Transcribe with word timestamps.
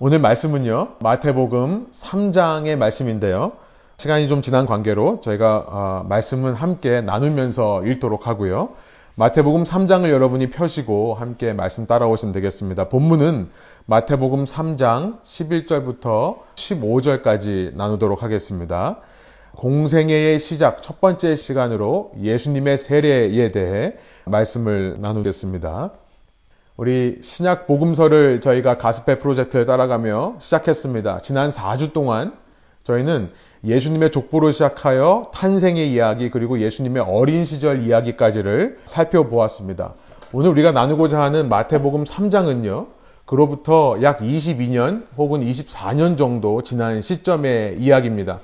오늘 0.00 0.18
말씀은요, 0.18 0.96
마태복음 0.98 1.92
3장의 1.92 2.74
말씀인데요. 2.74 3.52
시간이 3.96 4.26
좀 4.26 4.42
지난 4.42 4.66
관계로 4.66 5.20
저희가 5.20 5.66
어, 5.68 6.06
말씀은 6.08 6.54
함께 6.54 7.00
나누면서 7.00 7.84
읽도록 7.86 8.26
하고요. 8.26 8.70
마태복음 9.14 9.62
3장을 9.62 10.10
여러분이 10.10 10.50
펴시고 10.50 11.14
함께 11.14 11.52
말씀 11.52 11.86
따라오시면 11.86 12.32
되겠습니다. 12.32 12.88
본문은 12.88 13.50
마태복음 13.86 14.46
3장 14.46 15.22
11절부터 15.22 16.38
15절까지 16.56 17.76
나누도록 17.76 18.24
하겠습니다. 18.24 18.98
공생애의 19.54 20.40
시작 20.40 20.82
첫 20.82 21.00
번째 21.00 21.36
시간으로 21.36 22.10
예수님의 22.20 22.78
세례에 22.78 23.52
대해 23.52 23.94
말씀을 24.24 24.96
나누겠습니다. 24.98 25.92
우리 26.76 27.18
신약 27.22 27.68
복음서를 27.68 28.40
저희가 28.40 28.78
가스페 28.78 29.20
프로젝트를 29.20 29.64
따라가며 29.64 30.34
시작했습니다. 30.40 31.20
지난 31.20 31.50
4주 31.50 31.92
동안 31.92 32.32
저희는 32.82 33.30
예수님의 33.64 34.10
족보로 34.10 34.50
시작하여 34.50 35.22
탄생의 35.32 35.92
이야기 35.92 36.30
그리고 36.30 36.58
예수님의 36.58 37.04
어린 37.06 37.44
시절 37.44 37.84
이야기까지를 37.84 38.80
살펴보았습니다. 38.86 39.94
오늘 40.32 40.50
우리가 40.50 40.72
나누고자 40.72 41.22
하는 41.22 41.48
마태복음 41.48 42.02
3장은요. 42.04 42.88
그로부터 43.24 43.98
약 44.02 44.18
22년 44.18 45.06
혹은 45.16 45.42
24년 45.42 46.18
정도 46.18 46.62
지난 46.62 47.00
시점의 47.00 47.76
이야기입니다. 47.78 48.40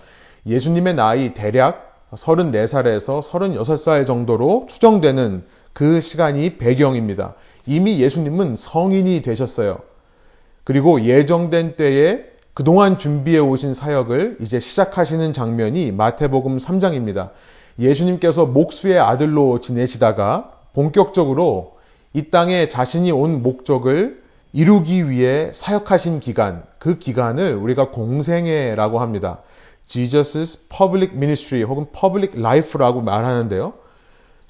예수님의 0.46 0.94
나이 0.94 1.34
대략 1.34 2.06
34살에서 2.12 3.20
36살 3.22 4.06
정도로 4.06 4.66
추정되는 4.68 5.42
그 5.72 6.00
시간이 6.00 6.58
배경입니다. 6.58 7.34
이미 7.70 8.00
예수님은 8.00 8.56
성인이 8.56 9.22
되셨어요. 9.22 9.78
그리고 10.64 11.02
예정된 11.02 11.76
때에 11.76 12.24
그동안 12.52 12.98
준비해 12.98 13.38
오신 13.38 13.74
사역을 13.74 14.38
이제 14.40 14.58
시작하시는 14.58 15.32
장면이 15.32 15.92
마태복음 15.92 16.56
3장입니다. 16.56 17.30
예수님께서 17.78 18.44
목수의 18.44 18.98
아들로 18.98 19.60
지내시다가 19.60 20.50
본격적으로 20.72 21.76
이 22.12 22.30
땅에 22.30 22.66
자신이 22.66 23.12
온 23.12 23.40
목적을 23.40 24.20
이루기 24.52 25.08
위해 25.08 25.52
사역하신 25.54 26.18
기간, 26.18 26.64
그 26.80 26.98
기간을 26.98 27.54
우리가 27.54 27.90
공생애라고 27.92 28.98
합니다. 28.98 29.42
Jesus' 29.86 30.68
Public 30.68 31.14
Ministry 31.14 31.62
혹은 31.62 31.86
Public 31.92 32.36
Life라고 32.36 33.00
말하는데요. 33.00 33.74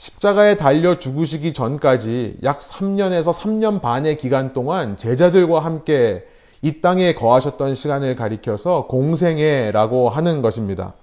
십자가에 0.01 0.57
달려 0.57 0.99
죽으시기 0.99 1.53
전까지 1.53 2.39
약 2.43 2.61
3년에서 2.61 3.35
3년 3.35 3.83
반의 3.83 4.17
기간 4.17 4.55
동안 4.55 4.97
제자들과 4.97 5.61
함께 5.61 6.25
이 6.63 6.81
땅에 6.81 7.13
거하셨던 7.13 7.75
시간을 7.75 8.17
가리켜서 8.17 8.87
공생애라고 8.87 10.09
하는 10.09 10.41
것입니다. 10.41 10.95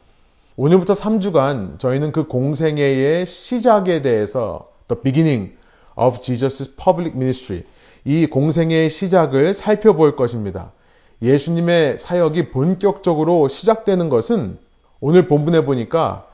오늘부터 0.55 0.93
3주간 0.93 1.77
저희는 1.77 2.11
그 2.11 2.25
공생애의 2.25 3.27
시작에 3.27 4.01
대해서 4.01 4.67
The 4.87 4.99
beginning 5.03 5.53
of 5.95 6.19
Jesus' 6.19 6.75
public 6.75 7.15
ministry 7.15 7.65
이 8.03 8.25
공생애의 8.25 8.89
시작을 8.89 9.53
살펴볼 9.53 10.15
것입니다. 10.15 10.71
예수님의 11.21 11.99
사역이 11.99 12.49
본격적으로 12.49 13.47
시작되는 13.47 14.09
것은 14.09 14.57
오늘 15.01 15.27
본문에 15.27 15.65
보니까 15.65 16.25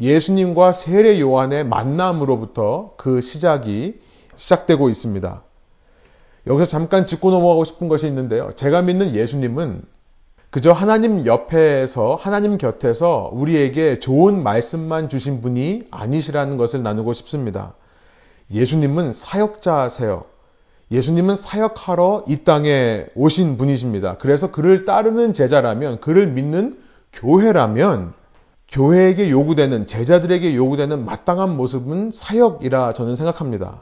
예수님과 0.00 0.72
세례 0.72 1.20
요한의 1.20 1.64
만남으로부터 1.64 2.94
그 2.96 3.20
시작이 3.20 4.00
시작되고 4.36 4.88
있습니다. 4.88 5.42
여기서 6.46 6.68
잠깐 6.68 7.06
짚고 7.06 7.30
넘어가고 7.30 7.64
싶은 7.64 7.88
것이 7.88 8.06
있는데요. 8.06 8.52
제가 8.56 8.82
믿는 8.82 9.14
예수님은 9.14 9.82
그저 10.50 10.72
하나님 10.72 11.24
옆에서 11.24 12.14
하나님 12.14 12.58
곁에서 12.58 13.30
우리에게 13.32 14.00
좋은 14.00 14.42
말씀만 14.42 15.08
주신 15.08 15.40
분이 15.40 15.84
아니시라는 15.90 16.56
것을 16.58 16.82
나누고 16.82 17.12
싶습니다. 17.14 17.74
예수님은 18.50 19.14
사역자세요. 19.14 20.24
예수님은 20.90 21.36
사역하러 21.36 22.26
이 22.28 22.44
땅에 22.44 23.06
오신 23.14 23.56
분이십니다. 23.56 24.18
그래서 24.18 24.50
그를 24.50 24.84
따르는 24.84 25.32
제자라면, 25.32 26.00
그를 26.00 26.26
믿는 26.26 26.78
교회라면 27.14 28.12
교회에게 28.72 29.30
요구되는 29.30 29.86
제자들에게 29.86 30.56
요구되는 30.56 31.04
마땅한 31.04 31.56
모습은 31.56 32.10
사역이라 32.10 32.94
저는 32.94 33.14
생각합니다. 33.14 33.80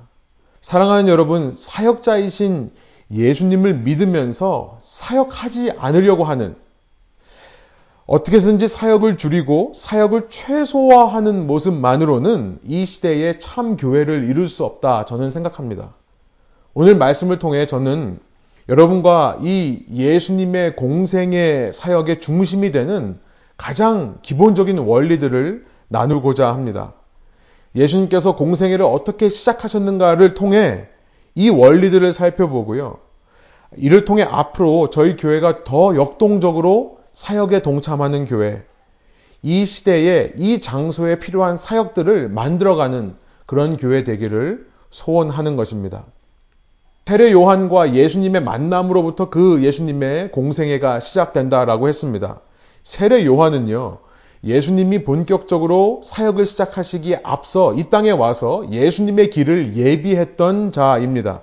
사랑하는 0.60 1.08
여러분, 1.08 1.54
사역자이신 1.56 2.72
예수님을 3.12 3.78
믿으면서 3.78 4.78
사역하지 4.82 5.72
않으려고 5.78 6.24
하는 6.24 6.56
어떻게 8.06 8.36
해서든지 8.36 8.66
사역을 8.66 9.16
줄이고 9.16 9.72
사역을 9.76 10.26
최소화하는 10.30 11.46
모습만으로는 11.46 12.58
이 12.64 12.84
시대의 12.84 13.38
참 13.38 13.76
교회를 13.76 14.28
이룰 14.28 14.48
수 14.48 14.64
없다 14.64 15.04
저는 15.04 15.30
생각합니다. 15.30 15.94
오늘 16.74 16.96
말씀을 16.96 17.38
통해 17.38 17.66
저는 17.66 18.18
여러분과 18.68 19.38
이 19.42 19.84
예수님의 19.92 20.74
공생의 20.74 21.72
사역의 21.72 22.20
중심이 22.20 22.72
되는 22.72 23.18
가장 23.60 24.16
기본적인 24.22 24.78
원리들을 24.78 25.66
나누고자 25.88 26.48
합니다. 26.48 26.94
예수님께서 27.76 28.34
공생애를 28.34 28.86
어떻게 28.86 29.28
시작하셨는가를 29.28 30.32
통해 30.32 30.88
이 31.34 31.50
원리들을 31.50 32.10
살펴보고요. 32.14 32.96
이를 33.76 34.06
통해 34.06 34.22
앞으로 34.22 34.88
저희 34.88 35.14
교회가 35.14 35.64
더 35.64 35.94
역동적으로 35.94 37.00
사역에 37.12 37.60
동참하는 37.60 38.24
교회, 38.24 38.64
이 39.42 39.66
시대에 39.66 40.32
이 40.38 40.62
장소에 40.62 41.18
필요한 41.18 41.58
사역들을 41.58 42.30
만들어가는 42.30 43.14
그런 43.44 43.76
교회 43.76 44.04
되기를 44.04 44.68
소원하는 44.88 45.56
것입니다. 45.56 46.06
세례 47.04 47.30
요한과 47.30 47.94
예수님의 47.94 48.42
만남으로부터 48.42 49.28
그 49.28 49.62
예수님의 49.62 50.30
공생애가 50.30 51.00
시작된다라고 51.00 51.88
했습니다. 51.88 52.40
세례 52.82 53.24
요한은요, 53.26 53.98
예수님이 54.42 55.04
본격적으로 55.04 56.00
사역을 56.04 56.46
시작하시기에 56.46 57.20
앞서 57.22 57.74
이 57.74 57.90
땅에 57.90 58.10
와서 58.10 58.64
예수님의 58.70 59.30
길을 59.30 59.76
예비했던 59.76 60.72
자입니다. 60.72 61.42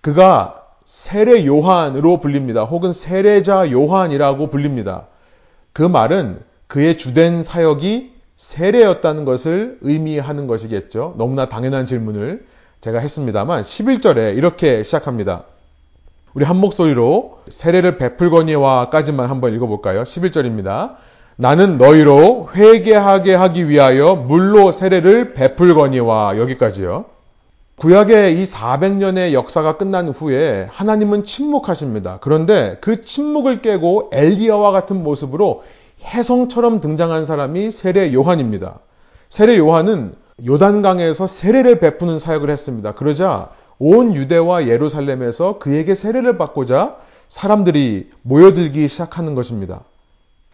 그가 0.00 0.66
세례 0.84 1.46
요한으로 1.46 2.18
불립니다. 2.18 2.64
혹은 2.64 2.92
세례자 2.92 3.70
요한이라고 3.70 4.50
불립니다. 4.50 5.06
그 5.72 5.82
말은 5.82 6.40
그의 6.66 6.98
주된 6.98 7.42
사역이 7.42 8.12
세례였다는 8.34 9.24
것을 9.24 9.78
의미하는 9.82 10.46
것이겠죠. 10.46 11.14
너무나 11.16 11.48
당연한 11.48 11.86
질문을 11.86 12.46
제가 12.80 12.98
했습니다만 12.98 13.62
11절에 13.62 14.36
이렇게 14.36 14.82
시작합니다. 14.82 15.44
우리 16.32 16.44
한 16.44 16.56
목소리로 16.58 17.40
세례를 17.48 17.96
베풀거니와까지만 17.96 19.28
한번 19.28 19.52
읽어볼까요? 19.54 20.04
11절입니다. 20.04 20.94
나는 21.34 21.76
너희로 21.76 22.50
회개하게 22.54 23.34
하기 23.34 23.68
위하여 23.68 24.14
물로 24.14 24.70
세례를 24.70 25.34
베풀거니와 25.34 26.38
여기까지요. 26.38 27.06
구약의 27.76 28.40
이 28.40 28.44
400년의 28.44 29.32
역사가 29.32 29.76
끝난 29.76 30.08
후에 30.10 30.68
하나님은 30.70 31.24
침묵하십니다. 31.24 32.18
그런데 32.20 32.76
그 32.80 33.00
침묵을 33.02 33.62
깨고 33.62 34.10
엘리야와 34.12 34.70
같은 34.70 35.02
모습으로 35.02 35.64
혜성처럼 36.04 36.80
등장한 36.80 37.24
사람이 37.24 37.70
세례 37.70 38.12
요한입니다. 38.12 38.80
세례 39.30 39.58
요한은 39.58 40.14
요단강에서 40.46 41.26
세례를 41.26 41.80
베푸는 41.80 42.18
사역을 42.18 42.50
했습니다. 42.50 42.92
그러자 42.92 43.48
온 43.80 44.14
유대와 44.14 44.68
예루살렘에서 44.68 45.58
그에게 45.58 45.94
세례를 45.94 46.36
받고자 46.36 46.96
사람들이 47.28 48.10
모여들기 48.22 48.86
시작하는 48.88 49.34
것입니다. 49.34 49.80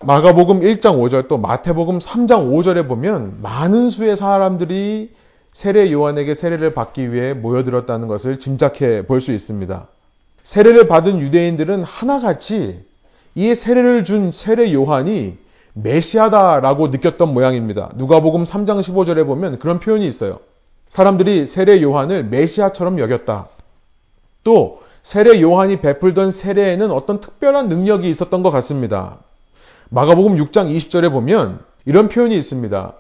마가복음 0.01 0.61
1장 0.61 0.99
5절 1.01 1.27
또 1.27 1.37
마태복음 1.37 1.99
3장 1.99 2.51
5절에 2.53 2.87
보면 2.87 3.39
많은 3.43 3.91
수의 3.91 4.15
사람들이 4.17 5.11
세례 5.53 5.91
요한에게 5.91 6.35
세례를 6.35 6.73
받기 6.75 7.13
위해 7.13 7.35
모여들었다는 7.35 8.07
것을 8.09 8.39
짐작해 8.39 9.07
볼 9.07 9.21
수 9.21 9.33
있습니다. 9.33 9.89
세례를 10.45 10.87
받은 10.87 11.19
유대인들은 11.21 11.83
하나같이 11.83 12.85
이 13.35 13.55
세례를 13.55 14.05
준 14.05 14.31
세례 14.31 14.73
요한이 14.73 15.37
메시아다라고 15.73 16.89
느꼈던 16.89 17.35
모양입니다. 17.35 17.91
누가복음 17.97 18.45
3장 18.45 18.79
15절에 18.81 19.27
보면 19.27 19.59
그런 19.59 19.81
표현이 19.81 20.07
있어요. 20.07 20.39
사람들이 20.97 21.45
세례 21.47 21.83
요한을 21.83 22.25
메시아처럼 22.25 22.99
여겼다. 22.99 23.49
또 24.45 24.81
세례 25.03 25.43
요한이 25.43 25.83
베풀던 25.83 26.31
세례에는 26.31 26.91
어떤 26.91 27.21
특별한 27.21 27.69
능력이 27.69 28.09
있었던 28.09 28.43
것 28.43 28.51
같습니다. 28.51 29.19
마가복음 29.91 30.39
6장 30.39 30.75
20절에 30.75 31.13
보면 31.13 31.61
이런 31.85 32.09
표현이 32.09 32.35
있습니다. 32.35 32.95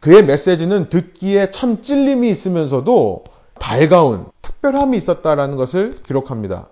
그의 0.00 0.26
메시지는 0.26 0.90
듣기에 0.90 1.50
참 1.50 1.80
찔림이 1.80 2.28
있으면서도 2.28 3.24
달가운 3.58 4.26
특별함이 4.42 4.98
있었다라는 4.98 5.56
것을 5.56 5.96
기록합니다. 6.06 6.66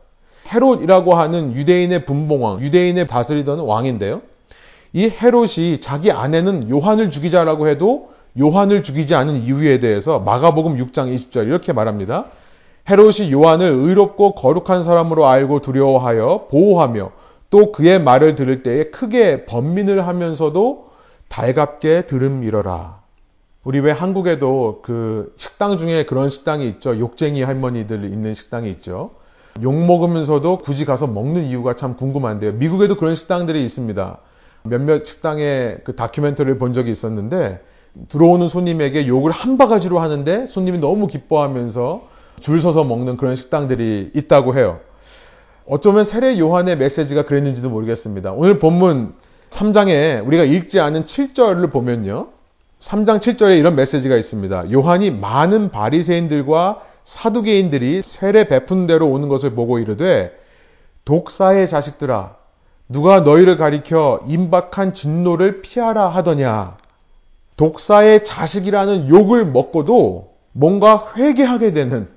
헤롯이라고 0.53 1.15
하는 1.15 1.55
유대인의 1.55 2.05
분봉왕, 2.05 2.61
유대인의 2.61 3.07
다스리던 3.07 3.61
왕인데요. 3.61 4.21
이 4.93 5.09
헤롯이 5.09 5.81
자기 5.81 6.13
아내는 6.13 6.69
요한을 6.69 7.11
죽이자라고 7.11 7.69
해도 7.69 8.18
요한을 8.39 8.83
죽이지 8.83 9.15
않은 9.15 9.43
이유에 9.43 9.79
대해서 9.79 10.19
마가복음 10.19 10.77
6장 10.77 11.13
20절 11.15 11.47
이렇게 11.47 11.73
말합니다. 11.73 12.27
헤롯이 12.89 13.33
요한을 13.33 13.71
의롭고 13.71 14.35
거룩한 14.35 14.83
사람으로 14.83 15.27
알고 15.27 15.61
두려워하여 15.61 16.49
보호하며 16.51 17.11
또 17.51 17.73
그의 17.73 18.01
말을 18.01 18.35
들을 18.35 18.63
때에 18.63 18.85
크게 18.85 19.47
번민을 19.47 20.07
하면서도 20.07 20.89
달갑게 21.29 22.07
들음이러라. 22.07 22.99
우리 23.65 23.81
왜 23.81 23.93
한국에도 23.93 24.81
그 24.83 25.33
식당 25.37 25.77
중에 25.77 26.07
그런 26.07 26.31
식당이 26.31 26.67
있죠. 26.69 26.99
욕쟁이 26.99 27.43
할머니들 27.43 28.05
있는 28.05 28.33
식당이 28.33 28.71
있죠. 28.71 29.11
욕 29.63 29.75
먹으면서도 29.75 30.59
굳이 30.59 30.85
가서 30.85 31.07
먹는 31.07 31.45
이유가 31.45 31.77
참 31.77 31.97
궁금한데요. 31.97 32.53
미국에도 32.53 32.97
그런 32.97 33.15
식당들이 33.15 33.63
있습니다. 33.65 34.19
몇몇 34.63 35.05
식당의 35.05 35.81
그 35.85 35.97
다큐멘터리를 35.97 36.59
본 36.59 36.73
적이 36.73 36.93
있었는데 36.93 37.61
들어오는 38.09 38.49
손님에게 38.49 39.07
욕을 39.07 39.33
한 39.33 39.59
바가지로 39.59 39.99
하는데 39.99 40.47
손님이 40.47 40.79
너무 40.79 41.07
기뻐하면서 41.07 42.03
줄 42.41 42.61
서서 42.61 42.85
먹는 42.85 43.17
그런 43.17 43.35
식당들이 43.35 44.13
있다고 44.15 44.57
해요. 44.57 44.81
어쩌면 45.67 46.05
세례 46.05 46.39
요한의 46.39 46.79
메시지가 46.79 47.25
그랬는지도 47.25 47.69
모르겠습니다. 47.69 48.33
오늘 48.33 48.59
본문 48.59 49.15
3장에 49.51 50.27
우리가 50.27 50.45
읽지 50.45 50.81
않은 50.81 51.05
7절을 51.05 51.71
보면요. 51.71 52.29
3장 52.81 53.19
7절에 53.19 53.59
이런 53.59 53.75
메시지가 53.75 54.17
있습니다. 54.17 54.73
요한이 54.73 55.11
많은 55.11 55.71
바리새인들과 55.71 56.83
사두개인들이 57.05 58.03
세례 58.03 58.47
베푼 58.49 58.87
대로 58.87 59.09
오는 59.09 59.29
것을 59.29 59.51
보고 59.55 59.79
이르되 59.79 60.33
독사의 61.05 61.69
자식들아 61.69 62.37
누가 62.89 63.21
너희를 63.21 63.57
가리켜 63.57 64.21
임박한 64.27 64.95
진노를 64.95 65.63
피하라 65.63 66.09
하더냐. 66.09 66.77
독사의 67.59 68.25
자식이라는 68.25 69.11
욕을 69.11 69.45
먹고도 69.45 70.31
뭔가 70.53 71.13
회개하게 71.17 71.75
되는 71.75 72.09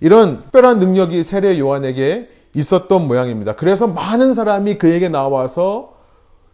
이런 0.00 0.42
특별한 0.44 0.80
능력이 0.80 1.22
세례 1.22 1.58
요한에게 1.58 2.28
있었던 2.54 3.06
모양입니다. 3.06 3.54
그래서 3.54 3.86
많은 3.86 4.34
사람이 4.34 4.78
그에게 4.78 5.08
나와서 5.08 5.94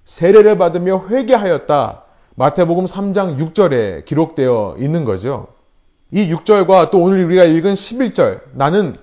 세례를 0.05 0.59
받으며 0.59 1.07
회개하였다. 1.09 2.03
마태복음 2.35 2.85
3장 2.87 3.39
6절에 3.39 4.05
기록되어 4.05 4.77
있는 4.79 5.05
거죠. 5.05 5.47
이 6.11 6.33
6절과 6.33 6.91
또 6.91 7.01
오늘 7.01 7.25
우리가 7.25 7.45
읽은 7.45 7.75
11절, 7.75 8.41
나는 8.53 8.97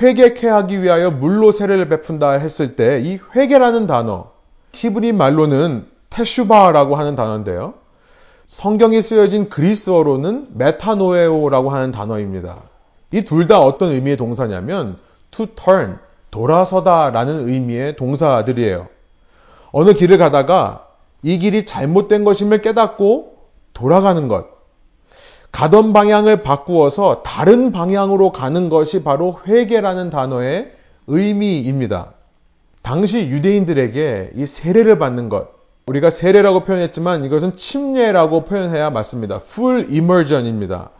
회개케 0.00 0.46
하기 0.46 0.82
위하여 0.82 1.10
물로 1.10 1.52
세례를 1.52 1.88
베푼다 1.88 2.32
했을 2.32 2.76
때 2.76 3.00
이 3.02 3.18
회개라는 3.34 3.86
단어, 3.86 4.32
히브리 4.72 5.12
말로는 5.12 5.86
테슈바라고 6.10 6.96
하는 6.96 7.16
단어인데요. 7.16 7.74
성경이 8.46 9.02
쓰여진 9.02 9.48
그리스어로는 9.48 10.48
메타노에오라고 10.54 11.70
하는 11.70 11.92
단어입니다. 11.92 12.62
이 13.12 13.22
둘 13.22 13.46
다 13.46 13.60
어떤 13.60 13.92
의미의 13.92 14.16
동사냐면 14.16 14.98
to 15.30 15.46
turn, 15.54 15.98
돌아서다라는 16.30 17.48
의미의 17.48 17.96
동사들이에요. 17.96 18.88
어느 19.72 19.92
길을 19.92 20.18
가다가 20.18 20.88
이 21.22 21.38
길이 21.38 21.64
잘못된 21.64 22.24
것임을 22.24 22.60
깨닫고 22.60 23.36
돌아가는 23.72 24.28
것. 24.28 24.46
가던 25.52 25.92
방향을 25.92 26.42
바꾸어서 26.42 27.22
다른 27.22 27.70
방향으로 27.70 28.32
가는 28.32 28.68
것이 28.68 29.04
바로 29.04 29.38
회개라는 29.46 30.10
단어의 30.10 30.72
의미입니다. 31.06 32.14
당시 32.82 33.20
유대인들에게 33.28 34.32
이 34.34 34.46
세례를 34.46 34.98
받는 34.98 35.28
것, 35.28 35.53
우리가 35.86 36.10
세례라고 36.10 36.64
표현했지만 36.64 37.24
이것은 37.24 37.56
침례라고 37.56 38.44
표현해야 38.44 38.90
맞습니다. 38.90 39.40
full 39.42 39.86
immersion입니다. 39.90 40.90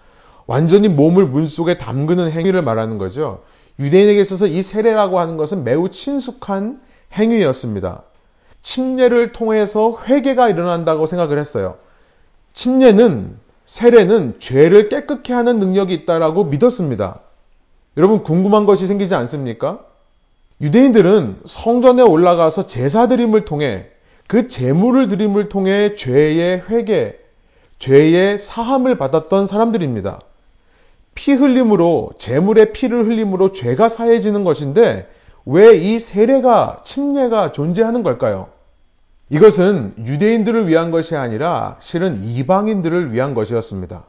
완전히 0.47 0.89
몸을 0.89 1.25
물 1.27 1.49
속에 1.49 1.79
담그는 1.79 2.31
행위를 2.31 2.61
말하는 2.63 2.99
거죠. 2.99 3.43
유대인에게 3.79 4.21
있어서 4.21 4.47
이 4.47 4.63
세례라고 4.63 5.19
하는 5.19 5.37
것은 5.37 5.65
매우 5.65 5.89
친숙한 5.89 6.81
행위였습니다. 7.15 8.03
침례를 8.61 9.33
통해서 9.33 9.99
회개가 10.07 10.51
일어난다고 10.51 11.07
생각을 11.07 11.39
했어요. 11.39 11.77
침례는 12.53 13.37
세례는 13.65 14.37
죄를 14.39 14.91
깨끗게 14.91 15.33
하는 15.33 15.59
능력이 15.59 15.95
있다라고 15.95 16.45
믿었습니다. 16.45 17.21
여러분 17.97 18.23
궁금한 18.23 18.67
것이 18.67 18.87
생기지 18.87 19.15
않습니까? 19.15 19.81
유대인들은 20.61 21.41
성전에 21.47 22.03
올라가서 22.03 22.67
제사 22.67 23.09
드림을 23.09 23.45
통해 23.45 23.89
그 24.27 24.49
제물을 24.49 25.09
드림을 25.09 25.49
통해 25.49 25.95
죄의 25.97 26.63
회개, 26.69 27.17
죄의 27.79 28.39
사함을 28.39 28.97
받았던 28.97 29.47
사람들입니다. 29.47 30.21
피 31.15 31.33
흘림으로 31.33 32.13
제물의 32.19 32.73
피를 32.73 33.07
흘림으로 33.07 33.53
죄가 33.53 33.89
사해지는 33.89 34.45
것인데 34.45 35.09
왜 35.47 35.77
이 35.77 36.01
세례가 36.01 36.79
침례가 36.85 37.53
존재하는 37.53 38.03
걸까요? 38.03 38.49
이것은 39.31 39.95
유대인들을 39.99 40.69
위한 40.69 40.91
것이 40.91 41.17
아니라 41.17 41.77
실은 41.81 42.25
이방인들을 42.25 43.13
위한 43.13 43.35
것이었습니다. 43.35 44.05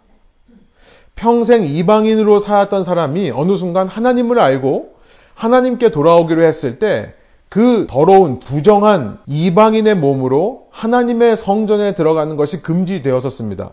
평생 1.16 1.66
이방인으로 1.66 2.40
살았던 2.40 2.84
사람이 2.84 3.32
어느 3.32 3.56
순간 3.56 3.88
하나님을 3.88 4.40
알고 4.40 4.96
하나님께 5.34 5.90
돌아오기로 5.92 6.42
했을 6.42 6.80
때 6.80 7.14
그 7.56 7.88
더러운 7.90 8.40
부정한 8.40 9.20
이방인의 9.28 9.96
몸으로 9.96 10.68
하나님의 10.72 11.38
성전에 11.38 11.94
들어가는 11.94 12.36
것이 12.36 12.62
금지되었었습니다. 12.62 13.70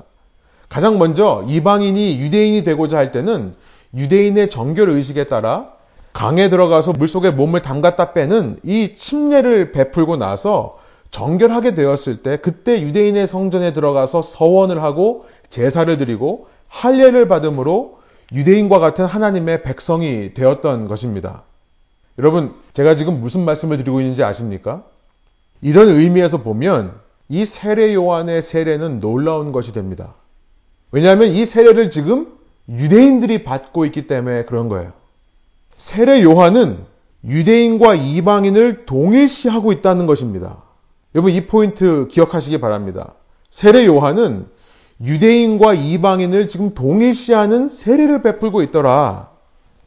가장 0.69 0.99
먼저 0.99 1.45
이방인이 1.49 2.21
유대인이 2.21 2.63
되고자 2.63 2.97
할 2.97 3.11
때는 3.11 3.57
유대인의 3.97 4.51
정결 4.51 4.89
의식에 4.89 5.25
따라 5.25 5.73
강에 6.13 6.49
들어가서 6.49 6.93
물속에 6.93 7.33
몸을 7.33 7.63
담갔다 7.63 8.13
빼는 8.13 8.61
이 8.63 8.95
침례를 8.97 9.73
베풀고 9.73 10.17
나서 10.17 10.79
정결하게 11.11 11.75
되었을 11.75 12.23
때 12.23 12.37
그때 12.37 12.81
유대인의 12.83 13.27
성전에 13.27 13.73
들어가서 13.73 14.23
서원을 14.23 14.81
하고 14.81 15.25
제사를 15.49 15.99
드리고 15.99 16.47
할례를 16.69 17.27
받음으로 17.27 17.99
유대인과 18.33 18.79
같은 18.79 19.07
하나님의 19.07 19.65
백성이 19.65 20.35
되었던 20.35 20.87
것입니다. 20.87 21.43
여러분, 22.19 22.55
제가 22.75 22.97
지금 22.97 23.21
무슨 23.21 23.45
말씀을 23.45 23.79
드리고 23.79 24.01
있는지 24.01 24.23
아십니까? 24.23 24.85
이런 25.61 25.89
의미에서 25.89 26.43
보면 26.43 26.95
이 27.29 27.45
세례 27.45 27.95
요한의 27.95 28.43
세례는 28.43 29.01
놀라운 29.01 29.53
것이 29.53 29.73
됩니다. 29.73 30.15
왜냐하면 30.91 31.29
이 31.29 31.47
세례를 31.47 31.89
지금 31.89 32.27
유대인들이 32.69 33.45
받고 33.45 33.87
있기 33.87 34.07
때문에 34.07 34.45
그런 34.45 34.69
거예요. 34.69 34.93
세례 35.77 36.23
요한은 36.23 36.85
유대인과 37.25 37.95
이방인을 37.95 38.85
동일시하고 38.85 39.73
있다는 39.73 40.07
것입니다. 40.07 40.63
여러분 41.15 41.33
이 41.33 41.47
포인트 41.47 42.09
기억하시기 42.09 42.61
바랍니다. 42.61 43.15
세례 43.51 43.87
요한은 43.87 44.47
유대인과 45.01 45.75
이방인을 45.75 46.49
지금 46.49 46.75
동일시하는 46.75 47.69
세례를 47.69 48.23
베풀고 48.23 48.63
있더라. 48.63 49.32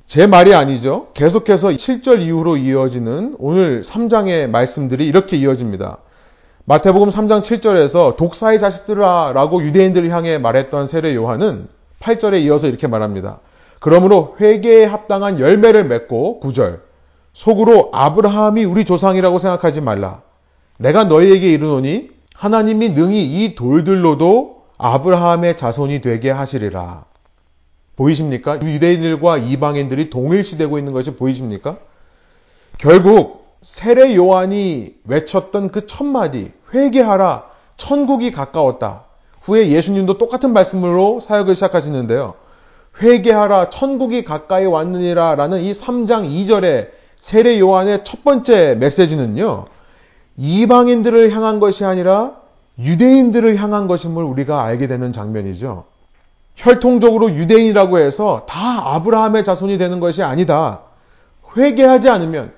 제 0.07 0.27
말이 0.27 0.53
아니죠. 0.53 1.07
계속해서 1.15 1.69
7절 1.69 2.21
이후로 2.21 2.57
이어지는 2.57 3.35
오늘 3.39 3.81
3장의 3.81 4.47
말씀들이 4.47 5.07
이렇게 5.07 5.35
이어집니다. 5.37 5.97
마태복음 6.65 7.09
3장 7.09 7.41
7절에서 7.41 8.15
독사의 8.15 8.59
자식들아 8.59 9.31
라고 9.33 9.63
유대인들을 9.63 10.09
향해 10.11 10.37
말했던 10.37 10.87
세례 10.87 11.15
요한은 11.15 11.67
8절에 11.99 12.41
이어서 12.43 12.67
이렇게 12.67 12.87
말합니다. 12.87 13.39
그러므로 13.79 14.35
회개에 14.39 14.85
합당한 14.85 15.39
열매를 15.39 15.85
맺고 15.85 16.39
9절 16.43 16.81
속으로 17.33 17.89
아브라함이 17.93 18.63
우리 18.63 18.85
조상이라고 18.85 19.39
생각하지 19.39 19.81
말라. 19.81 20.21
내가 20.77 21.05
너희에게 21.05 21.51
이르노니 21.51 22.09
하나님이 22.35 22.89
능히 22.89 23.23
이 23.23 23.55
돌들로도 23.55 24.63
아브라함의 24.77 25.57
자손이 25.57 26.01
되게 26.01 26.29
하시리라. 26.29 27.05
보이십니까? 27.95 28.59
유대인들과 28.61 29.37
이방인들이 29.37 30.09
동일시되고 30.09 30.77
있는 30.77 30.93
것이 30.93 31.15
보이십니까? 31.15 31.77
결국 32.77 33.45
세례 33.61 34.15
요한이 34.15 34.95
외쳤던 35.05 35.71
그 35.71 35.87
첫마디, 35.87 36.51
회개하라, 36.73 37.45
천국이 37.77 38.31
가까웠다. 38.31 39.05
후에 39.41 39.69
예수님도 39.69 40.17
똑같은 40.17 40.53
말씀으로 40.53 41.19
사역을 41.19 41.55
시작하시는데요. 41.55 42.33
회개하라, 43.01 43.69
천국이 43.69 44.23
가까이 44.23 44.65
왔느니라 44.65 45.35
라는 45.35 45.61
이 45.61 45.71
3장 45.71 46.29
2절의 46.29 46.89
세례 47.19 47.59
요한의 47.59 48.03
첫 48.03 48.23
번째 48.23 48.75
메시지는요, 48.75 49.65
이방인들을 50.37 51.31
향한 51.31 51.59
것이 51.59 51.85
아니라 51.85 52.35
유대인들을 52.77 53.55
향한 53.55 53.87
것임을 53.87 54.23
우리가 54.23 54.63
알게 54.63 54.87
되는 54.87 55.13
장면이죠. 55.13 55.85
혈통적으로 56.55 57.33
유대인이라고 57.33 57.99
해서 57.99 58.45
다 58.47 58.95
아브라함의 58.95 59.43
자손이 59.43 59.77
되는 59.77 59.99
것이 59.99 60.23
아니다. 60.23 60.81
회개하지 61.55 62.09
않으면 62.09 62.53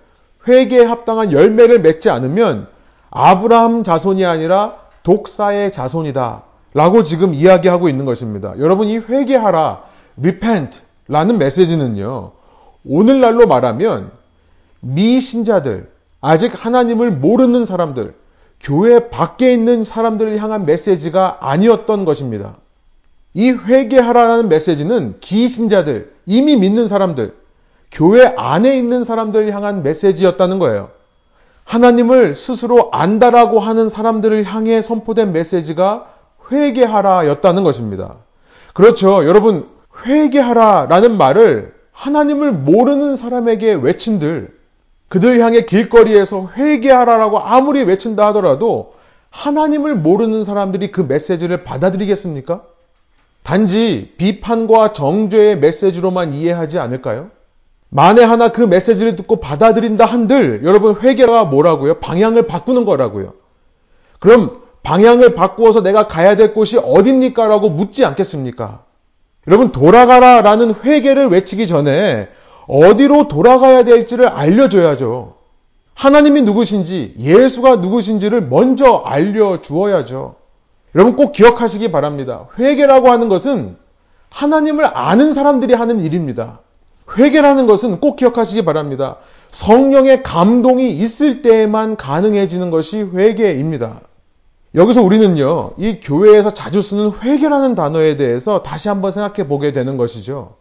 회개에 0.48 0.86
합당한 0.86 1.32
열매를 1.32 1.82
맺지 1.82 2.10
않으면 2.10 2.68
아브라함 3.10 3.84
자손이 3.84 4.26
아니라 4.26 4.76
독사의 5.04 5.72
자손이다. 5.72 6.44
라고 6.74 7.04
지금 7.04 7.34
이야기하고 7.34 7.90
있는 7.90 8.06
것입니다. 8.06 8.54
여러분, 8.60 8.88
이 8.88 8.98
회개하라, 8.98 9.84
repent 10.20 10.82
라는 11.08 11.38
메시지는요, 11.38 12.32
오늘날로 12.86 13.48
말하면 13.48 14.12
미신자들, 14.82 15.90
아직 16.22 16.52
하나님을 16.54 17.12
모르는 17.12 17.66
사람들, 17.66 18.16
교회 18.60 19.10
밖에 19.10 19.54
있는 19.54 19.84
사람들을 19.84 20.38
향한 20.38 20.66
메시지가 20.66 21.38
아니었던 21.40 22.06
것입니다. 22.06 22.58
이 23.34 23.52
회개하라는 23.52 24.50
메시지는 24.50 25.16
기신자들, 25.20 26.14
이미 26.26 26.56
믿는 26.56 26.88
사람들, 26.88 27.34
교회 27.92 28.34
안에 28.36 28.78
있는 28.78 29.04
사람들을 29.04 29.54
향한 29.54 29.84
메시지였다는 29.84 30.60
거예요. 30.60 30.90
하나님을 31.64 32.36
스스로 32.36 32.90
안다라고 32.92 33.60
하는 33.60 33.90
사람들을 33.90 34.44
향해 34.46 34.82
선포된 34.82 35.34
메시지가 35.34 36.08
회개하라 36.52 37.28
였다는 37.28 37.64
것입니다. 37.64 38.16
그렇죠. 38.74 39.26
여러분, 39.26 39.68
회개하라 40.06 40.88
라는 40.90 41.18
말을 41.18 41.74
하나님을 41.92 42.52
모르는 42.52 43.16
사람에게 43.16 43.74
외친들, 43.74 44.56
그들 45.10 45.40
향해 45.40 45.62
길거리에서 45.62 46.50
회개하라라고 46.56 47.40
아무리 47.40 47.84
외친다 47.84 48.28
하더라도 48.28 48.94
하나님을 49.30 49.96
모르는 49.96 50.44
사람들이 50.44 50.92
그 50.92 51.02
메시지를 51.02 51.64
받아들이겠습니까? 51.64 52.64
단지 53.48 54.12
비판과 54.18 54.92
정죄의 54.92 55.60
메시지로만 55.60 56.34
이해하지 56.34 56.80
않을까요? 56.80 57.32
만에 57.88 58.22
하나 58.22 58.50
그 58.50 58.62
메시지를 58.62 59.16
듣고 59.16 59.38
받아들인다 59.38 60.04
한들 60.04 60.66
여러분 60.66 60.98
회개가 61.00 61.46
뭐라고요? 61.46 62.02
방향을 62.02 62.48
바꾸는 62.48 62.84
거라고요. 62.84 63.36
그럼 64.20 64.64
방향을 64.84 65.34
바꾸어서 65.34 65.82
내가 65.82 66.08
가야 66.08 66.36
될 66.36 66.54
곳이 66.54 66.78
어딥니까? 66.78 67.48
라고 67.48 67.70
묻지 67.70 68.04
않겠습니까? 68.04 68.84
여러분 69.48 69.72
돌아가라 69.72 70.42
라는 70.42 70.76
회개를 70.84 71.28
외치기 71.30 71.68
전에 71.68 72.28
어디로 72.68 73.30
돌아가야 73.30 73.86
될지를 73.86 74.28
알려줘야죠. 74.28 75.36
하나님이 75.94 76.42
누구신지 76.42 77.14
예수가 77.18 77.78
누구신지를 77.78 78.50
먼저 78.50 79.04
알려주어야죠. 79.06 80.36
여러분 80.98 81.16
꼭 81.16 81.32
기억하시기 81.32 81.92
바랍니다. 81.92 82.48
회개라고 82.58 83.12
하는 83.12 83.30
것은 83.30 83.78
하나님을 84.32 84.98
아는 84.98 85.32
사람들이 85.32 85.76
하는 85.76 86.00
일입니다. 86.00 86.62
회개라는 87.16 87.68
것은 87.68 88.00
꼭 88.00 88.16
기억하시기 88.16 88.66
바랍니다. 88.66 89.18
성령의 89.52 90.24
감동이 90.24 90.90
있을 90.90 91.44
때에만 91.44 91.98
가능해지는 91.98 92.72
것이 92.72 93.00
회개입니다. 93.00 94.02
여기서 94.74 95.04
우리는요, 95.04 95.74
이 95.78 96.00
교회에서 96.02 96.56
자주 96.56 96.82
쓰는 96.82 97.12
회개라는 97.22 97.76
단어에 97.76 98.18
대해서 98.18 98.64
다시 98.64 98.90
한번 98.90 99.12
생각해 99.12 99.48
보게 99.48 99.72
되는 99.72 99.98
것이죠. 99.98 100.56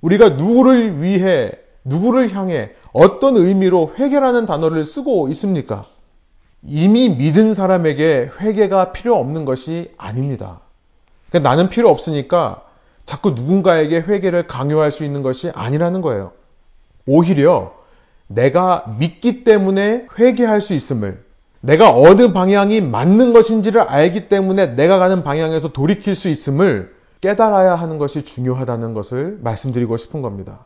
우리가 0.00 0.30
누구를 0.30 1.00
위해, 1.00 1.52
누구를 1.84 2.34
향해 2.34 2.72
어떤 2.92 3.36
의미로 3.36 3.92
회개라는 3.96 4.44
단어를 4.44 4.84
쓰고 4.84 5.28
있습니까? 5.28 5.86
이미 6.62 7.08
믿은 7.08 7.54
사람에게 7.54 8.30
회개가 8.40 8.92
필요 8.92 9.16
없는 9.16 9.44
것이 9.44 9.92
아닙니다. 9.96 10.60
그러니까 11.28 11.48
나는 11.48 11.68
필요 11.68 11.90
없으니까 11.90 12.62
자꾸 13.04 13.30
누군가에게 13.30 14.00
회개를 14.00 14.46
강요할 14.46 14.90
수 14.90 15.04
있는 15.04 15.22
것이 15.22 15.50
아니라는 15.54 16.00
거예요. 16.00 16.32
오히려 17.06 17.74
내가 18.26 18.84
믿기 18.98 19.44
때문에 19.44 20.06
회개할 20.18 20.60
수 20.60 20.74
있음을 20.74 21.24
내가 21.60 21.94
어느 21.94 22.32
방향이 22.32 22.80
맞는 22.80 23.32
것인지를 23.32 23.80
알기 23.82 24.28
때문에 24.28 24.74
내가 24.74 24.98
가는 24.98 25.22
방향에서 25.22 25.72
돌이킬 25.72 26.14
수 26.14 26.28
있음을 26.28 26.94
깨달아야 27.20 27.74
하는 27.74 27.98
것이 27.98 28.22
중요하다는 28.22 28.94
것을 28.94 29.38
말씀드리고 29.42 29.96
싶은 29.96 30.22
겁니다. 30.22 30.64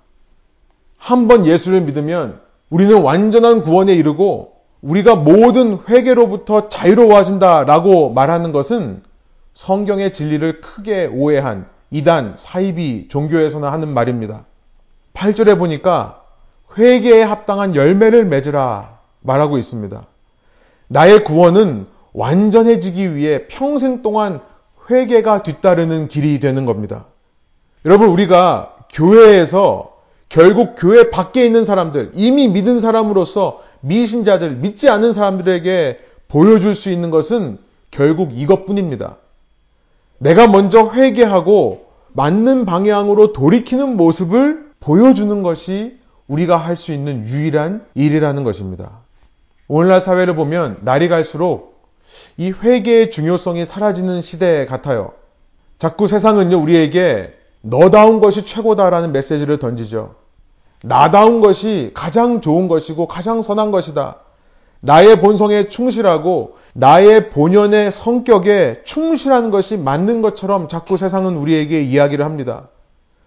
한번 0.97 1.47
예수를 1.47 1.83
믿으면 1.83 2.41
우리는 2.69 3.01
완전한 3.03 3.63
구원에 3.63 3.95
이르고 3.95 4.60
우리가 4.83 5.15
모든 5.15 5.79
회개로부터 5.89 6.69
자유로워진다라고 6.69 8.11
말하는 8.11 8.53
것은 8.53 9.03
성경의 9.53 10.13
진리를 10.13 10.61
크게 10.61 11.07
오해한 11.07 11.67
이단, 11.91 12.35
사이비 12.37 13.09
종교에서나 13.09 13.73
하는 13.73 13.93
말입니다. 13.93 14.45
8절에 15.15 15.59
보니까 15.59 16.23
회개에 16.79 17.23
합당한 17.23 17.75
열매를 17.75 18.25
맺으라 18.27 19.01
말하고 19.21 19.59
있습니다. 19.59 20.07
나의 20.87 21.25
구원은 21.25 21.87
완전해지기 22.13 23.17
위해 23.17 23.47
평생 23.49 24.03
동안 24.03 24.41
회개가 24.89 25.43
뒤따르는 25.43 26.09
길이 26.09 26.39
되는 26.39 26.65
겁니다. 26.65 27.07
여러분, 27.85 28.09
우리가 28.09 28.75
교회에서 28.91 29.97
결국 30.29 30.75
교회 30.79 31.11
밖에 31.11 31.45
있는 31.45 31.65
사람들, 31.65 32.13
이미 32.15 32.49
믿은 32.49 32.81
사람으로서 32.81 33.61
미신자들, 33.81 34.57
믿지 34.57 34.89
않는 34.89 35.13
사람들에게 35.13 36.01
보여줄 36.29 36.75
수 36.75 36.91
있는 36.91 37.11
것은 37.11 37.59
결국 37.91 38.33
이것뿐입니다. 38.39 39.17
내가 40.19 40.47
먼저 40.47 40.91
회개하고 40.91 41.87
맞는 42.13 42.65
방향으로 42.67 43.33
돌이키는 43.33 43.97
모습을 43.97 44.71
보여주는 44.81 45.43
것이 45.43 45.99
우리가 46.29 46.57
할 46.57 46.77
수 46.77 46.93
있는 46.93 47.27
유일한 47.27 47.85
일이라는 47.95 48.45
것입니다. 48.45 49.01
오늘날 49.67 50.01
사회를 50.01 50.37
보면 50.37 50.79
날이 50.83 51.09
갈수록 51.09 51.81
이 52.37 52.51
회개의 52.53 53.11
중요성이 53.11 53.65
사라지는 53.65 54.23
시대 54.23 54.67
같아요. 54.67 55.13
자꾸 55.79 56.07
세상은요, 56.07 56.59
우리에게 56.61 57.33
너다운 57.63 58.21
것이 58.21 58.45
최고다라는 58.45 59.13
메시지를 59.13 59.59
던지죠. 59.59 60.15
나다운 60.83 61.41
것이 61.41 61.91
가장 61.95 62.41
좋은 62.41 62.69
것이고 62.69 63.07
가장 63.07 63.43
선한 63.43 63.71
것이다. 63.71 64.17
나의 64.81 65.21
본성에 65.21 65.69
충실하고 65.69 66.57
나의 66.73 67.31
본연의 67.31 67.93
성격에 67.93 68.81
충실하는 68.85 69.51
것이 69.51 69.77
맞는 69.77 70.23
것처럼 70.23 70.69
자꾸 70.69 70.97
세상은 70.97 71.37
우리에게 71.37 71.83
이야기를 71.83 72.25
합니다. 72.25 72.69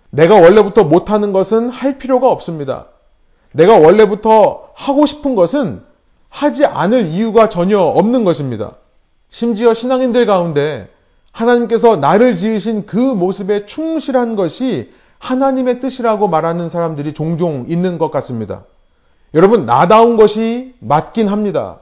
내가 0.10 0.36
원래부터 0.36 0.84
못하는 0.84 1.32
것은 1.32 1.70
할 1.70 1.98
필요가 1.98 2.32
없습니다. 2.32 2.88
내가 3.52 3.78
원래부터 3.78 4.70
하고 4.74 5.06
싶은 5.06 5.36
것은 5.36 5.84
하지 6.30 6.66
않을 6.66 7.08
이유가 7.08 7.50
전혀 7.50 7.80
없는 7.80 8.24
것입니다. 8.24 8.74
심지어 9.30 9.74
신앙인들 9.74 10.26
가운데 10.26 10.90
하나님께서 11.32 11.98
나를 11.98 12.36
지으신 12.36 12.86
그 12.86 12.98
모습에 12.98 13.66
충실한 13.66 14.36
것이 14.36 14.92
하나님의 15.24 15.80
뜻이라고 15.80 16.28
말하는 16.28 16.68
사람들이 16.68 17.14
종종 17.14 17.66
있는 17.70 17.98
것 17.98 18.12
같습니다. 18.12 18.66
여러분, 19.34 19.66
나다운 19.66 20.18
것이 20.18 20.76
맞긴 20.80 21.30
합니다. 21.30 21.80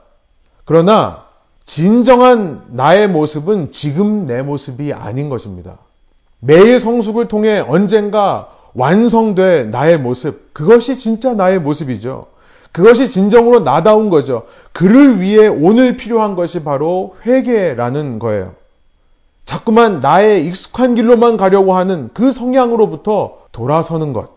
그러나 0.64 1.24
진정한 1.64 2.62
나의 2.68 3.08
모습은 3.08 3.72
지금 3.72 4.26
내 4.26 4.42
모습이 4.42 4.92
아닌 4.92 5.28
것입니다. 5.28 5.78
매일 6.38 6.78
성숙을 6.78 7.26
통해 7.26 7.58
언젠가 7.58 8.48
완성될 8.74 9.70
나의 9.70 9.98
모습, 9.98 10.54
그것이 10.54 10.98
진짜 10.98 11.34
나의 11.34 11.60
모습이죠. 11.60 12.26
그것이 12.70 13.10
진정으로 13.10 13.60
나다운 13.60 14.08
거죠. 14.08 14.44
그를 14.72 15.20
위해 15.20 15.46
오늘 15.48 15.96
필요한 15.96 16.36
것이 16.36 16.62
바로 16.62 17.16
회개라는 17.26 18.18
거예요. 18.18 18.54
자꾸만 19.44 20.00
나의 20.00 20.46
익숙한 20.46 20.94
길로만 20.94 21.36
가려고 21.36 21.74
하는 21.74 22.10
그 22.14 22.32
성향으로부터 22.32 23.38
돌아서는 23.52 24.12
것. 24.12 24.30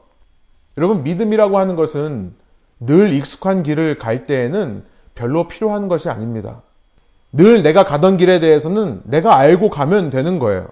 여러분, 0.78 1.04
믿음이라고 1.04 1.58
하는 1.58 1.76
것은 1.76 2.34
늘 2.80 3.14
익숙한 3.14 3.64
길을 3.64 3.98
갈 3.98 4.26
때에는 4.26 4.84
별로 5.14 5.48
필요한 5.48 5.88
것이 5.88 6.10
아닙니다. 6.10 6.62
늘 7.32 7.64
내가 7.64 7.86
가던 7.86 8.18
길에 8.18 8.40
대해서는 8.40 9.02
내가 9.06 9.38
알고 9.38 9.70
가면 9.70 10.10
되는 10.10 10.40
거예요. 10.40 10.68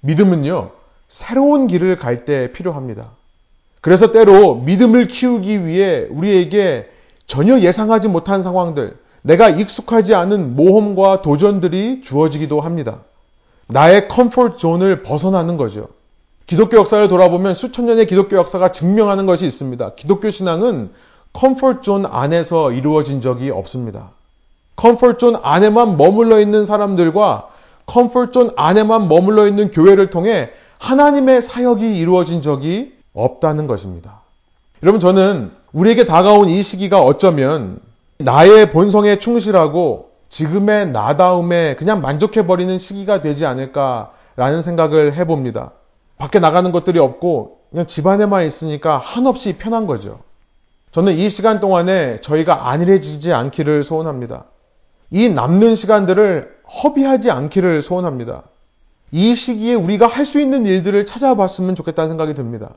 믿음은요, 0.00 0.70
새로운 1.08 1.66
길을 1.66 1.96
갈 1.96 2.24
때 2.24 2.52
필요합니다. 2.52 3.10
그래서 3.80 4.12
때로 4.12 4.56
믿음을 4.56 5.08
키우기 5.08 5.64
위해 5.66 6.06
우리에게 6.10 6.88
전혀 7.26 7.58
예상하지 7.58 8.08
못한 8.08 8.42
상황들, 8.42 8.96
내가 9.22 9.48
익숙하지 9.48 10.14
않은 10.14 10.54
모험과 10.56 11.22
도전들이 11.22 12.02
주어지기도 12.02 12.60
합니다. 12.60 13.00
나의 13.68 14.08
comfort 14.08 14.56
zone을 14.56 15.02
벗어나는 15.02 15.56
거죠. 15.56 15.88
기독교 16.46 16.78
역사를 16.78 17.06
돌아보면 17.06 17.54
수천 17.54 17.86
년의 17.86 18.06
기독교 18.06 18.36
역사가 18.36 18.72
증명하는 18.72 19.26
것이 19.26 19.46
있습니다. 19.46 19.94
기독교 19.94 20.30
신앙은 20.30 20.90
comfort 21.34 21.82
zone 21.82 22.06
안에서 22.06 22.72
이루어진 22.72 23.20
적이 23.20 23.50
없습니다. 23.50 24.10
comfort 24.76 25.18
zone 25.18 25.36
안에만 25.42 25.98
머물러 25.98 26.40
있는 26.40 26.64
사람들과 26.64 27.48
comfort 27.84 28.32
zone 28.32 28.50
안에만 28.56 29.08
머물러 29.08 29.46
있는 29.46 29.70
교회를 29.70 30.08
통해 30.08 30.50
하나님의 30.78 31.42
사역이 31.42 31.98
이루어진 31.98 32.40
적이 32.40 32.94
없다는 33.12 33.66
것입니다. 33.66 34.22
여러분 34.82 35.00
저는 35.00 35.50
우리에게 35.72 36.06
다가온 36.06 36.48
이 36.48 36.62
시기가 36.62 37.00
어쩌면 37.02 37.80
나의 38.18 38.70
본성에 38.70 39.18
충실하고 39.18 40.07
지금의 40.28 40.90
나다움에 40.90 41.76
그냥 41.76 42.00
만족해버리는 42.00 42.78
시기가 42.78 43.20
되지 43.22 43.46
않을까라는 43.46 44.62
생각을 44.62 45.14
해봅니다. 45.14 45.72
밖에 46.18 46.38
나가는 46.38 46.70
것들이 46.72 46.98
없고 46.98 47.58
그냥 47.70 47.86
집안에만 47.86 48.46
있으니까 48.46 48.98
한없이 48.98 49.56
편한 49.56 49.86
거죠. 49.86 50.20
저는 50.90 51.14
이 51.14 51.28
시간 51.28 51.60
동안에 51.60 52.20
저희가 52.20 52.70
안일해지지 52.70 53.32
않기를 53.32 53.84
소원합니다. 53.84 54.44
이 55.10 55.28
남는 55.28 55.74
시간들을 55.74 56.56
허비하지 56.82 57.30
않기를 57.30 57.82
소원합니다. 57.82 58.42
이 59.10 59.34
시기에 59.34 59.74
우리가 59.74 60.06
할 60.06 60.26
수 60.26 60.40
있는 60.40 60.66
일들을 60.66 61.06
찾아봤으면 61.06 61.74
좋겠다는 61.74 62.10
생각이 62.10 62.34
듭니다. 62.34 62.74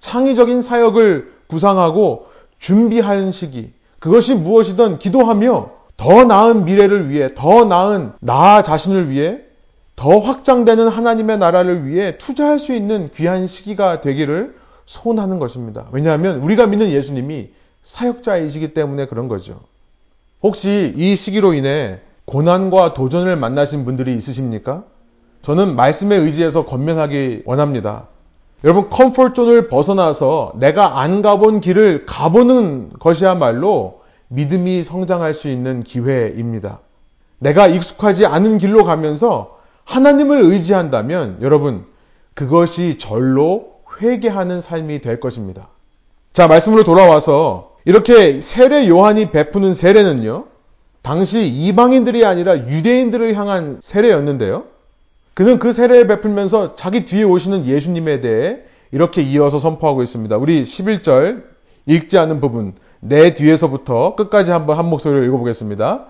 창의적인 0.00 0.62
사역을 0.62 1.32
구상하고 1.48 2.26
준비하는 2.58 3.32
시기. 3.32 3.72
그것이 3.98 4.34
무엇이든 4.34 4.98
기도하며 4.98 5.70
더 5.96 6.24
나은 6.24 6.64
미래를 6.64 7.10
위해, 7.10 7.30
더 7.34 7.64
나은 7.64 8.12
나 8.20 8.62
자신을 8.62 9.10
위해, 9.10 9.40
더 9.96 10.18
확장되는 10.18 10.88
하나님의 10.88 11.38
나라를 11.38 11.86
위해 11.86 12.18
투자할 12.18 12.58
수 12.58 12.74
있는 12.74 13.10
귀한 13.14 13.46
시기가 13.46 14.02
되기를 14.02 14.56
소원하는 14.84 15.38
것입니다. 15.38 15.86
왜냐하면 15.90 16.40
우리가 16.40 16.66
믿는 16.66 16.90
예수님이 16.90 17.48
사역자이시기 17.82 18.74
때문에 18.74 19.06
그런 19.06 19.28
거죠. 19.28 19.60
혹시 20.42 20.92
이 20.96 21.16
시기로 21.16 21.54
인해 21.54 22.00
고난과 22.26 22.94
도전을 22.94 23.36
만나신 23.36 23.84
분들이 23.84 24.14
있으십니까? 24.16 24.84
저는 25.42 25.76
말씀에 25.76 26.16
의지해서 26.16 26.64
권면하기 26.64 27.42
원합니다. 27.46 28.08
여러분, 28.64 28.90
comfort 28.90 29.29
zone을 29.29 29.68
벗어나서 29.68 30.52
내가 30.56 31.00
안 31.00 31.22
가본 31.22 31.60
길을 31.60 32.04
가보는 32.06 32.90
것이야말로 32.98 34.00
믿음이 34.28 34.82
성장할 34.82 35.34
수 35.34 35.48
있는 35.48 35.82
기회입니다. 35.82 36.80
내가 37.38 37.66
익숙하지 37.66 38.26
않은 38.26 38.58
길로 38.58 38.84
가면서 38.84 39.58
하나님을 39.84 40.40
의지한다면 40.40 41.38
여러분, 41.42 41.84
그것이 42.34 42.98
절로 42.98 43.76
회개하는 44.00 44.60
삶이 44.60 45.00
될 45.00 45.20
것입니다. 45.20 45.68
자, 46.32 46.48
말씀으로 46.48 46.84
돌아와서 46.84 47.76
이렇게 47.84 48.40
세례 48.40 48.88
요한이 48.88 49.30
베푸는 49.30 49.74
세례는요, 49.74 50.46
당시 51.02 51.46
이방인들이 51.46 52.24
아니라 52.24 52.58
유대인들을 52.68 53.34
향한 53.36 53.78
세례였는데요. 53.80 54.64
그는 55.34 55.58
그 55.58 55.72
세례를 55.72 56.08
베풀면서 56.08 56.74
자기 56.74 57.04
뒤에 57.04 57.22
오시는 57.22 57.66
예수님에 57.66 58.20
대해 58.20 58.58
이렇게 58.90 59.22
이어서 59.22 59.58
선포하고 59.58 60.02
있습니다. 60.02 60.36
우리 60.36 60.64
11절 60.64 61.44
읽지 61.86 62.18
않은 62.18 62.40
부분, 62.40 62.74
내 63.08 63.34
뒤에서부터 63.34 64.14
끝까지 64.14 64.50
한번 64.50 64.78
한 64.78 64.86
목소리로 64.86 65.24
읽어보겠습니다. 65.24 66.06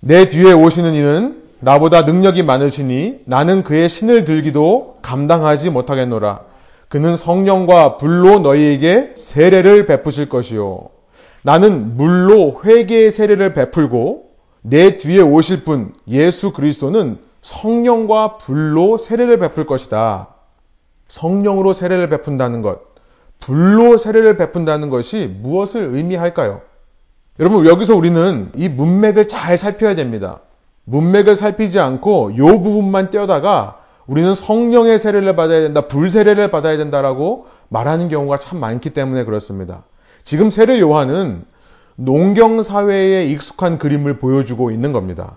내 0.00 0.28
뒤에 0.28 0.52
오시는 0.52 0.94
이는 0.94 1.42
나보다 1.60 2.02
능력이 2.02 2.42
많으시니 2.42 3.20
나는 3.24 3.62
그의 3.62 3.88
신을 3.88 4.24
들기도 4.24 4.98
감당하지 5.02 5.70
못하겠노라. 5.70 6.40
그는 6.88 7.16
성령과 7.16 7.96
불로 7.96 8.40
너희에게 8.40 9.12
세례를 9.16 9.86
베푸실 9.86 10.28
것이요. 10.28 10.88
나는 11.42 11.96
물로 11.96 12.60
회개의 12.64 13.10
세례를 13.10 13.54
베풀고 13.54 14.24
내 14.62 14.96
뒤에 14.96 15.20
오실 15.20 15.64
분 15.64 15.92
예수 16.08 16.52
그리스도는 16.52 17.18
성령과 17.42 18.38
불로 18.38 18.96
세례를 18.96 19.38
베풀 19.38 19.66
것이다. 19.66 20.28
성령으로 21.08 21.74
세례를 21.74 22.08
베푼다는 22.08 22.62
것, 22.62 22.93
불로 23.44 23.98
세례를 23.98 24.38
베푼다는 24.38 24.88
것이 24.88 25.30
무엇을 25.42 25.94
의미할까요? 25.94 26.62
여러분, 27.38 27.66
여기서 27.66 27.94
우리는 27.94 28.50
이 28.54 28.70
문맥을 28.70 29.28
잘 29.28 29.58
살펴야 29.58 29.94
됩니다. 29.94 30.40
문맥을 30.84 31.36
살피지 31.36 31.78
않고 31.78 32.38
요 32.38 32.60
부분만 32.60 33.10
떼어다가 33.10 33.80
우리는 34.06 34.34
성령의 34.34 34.98
세례를 34.98 35.36
받아야 35.36 35.60
된다, 35.60 35.88
불 35.88 36.10
세례를 36.10 36.50
받아야 36.50 36.78
된다라고 36.78 37.46
말하는 37.68 38.08
경우가 38.08 38.38
참 38.38 38.60
많기 38.60 38.90
때문에 38.90 39.24
그렇습니다. 39.24 39.82
지금 40.22 40.48
세례 40.48 40.80
요한은 40.80 41.44
농경 41.96 42.62
사회에 42.62 43.26
익숙한 43.26 43.76
그림을 43.76 44.20
보여주고 44.20 44.70
있는 44.70 44.92
겁니다. 44.92 45.36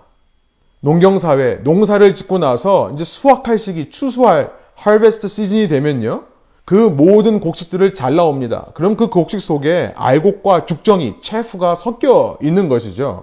농경 0.80 1.18
사회, 1.18 1.56
농사를 1.56 2.14
짓고 2.14 2.38
나서 2.38 2.90
이제 2.94 3.04
수확할 3.04 3.58
시기, 3.58 3.90
추수할 3.90 4.52
하베스트 4.76 5.28
시즌이 5.28 5.68
되면요. 5.68 6.22
그 6.68 6.74
모든 6.74 7.40
곡식들을 7.40 7.94
잘 7.94 8.14
나옵니다. 8.14 8.66
그럼 8.74 8.96
그 8.96 9.08
곡식 9.08 9.40
속에 9.40 9.94
알곡과 9.96 10.66
죽정이, 10.66 11.14
체프가 11.22 11.74
섞여 11.74 12.36
있는 12.42 12.68
것이죠. 12.68 13.22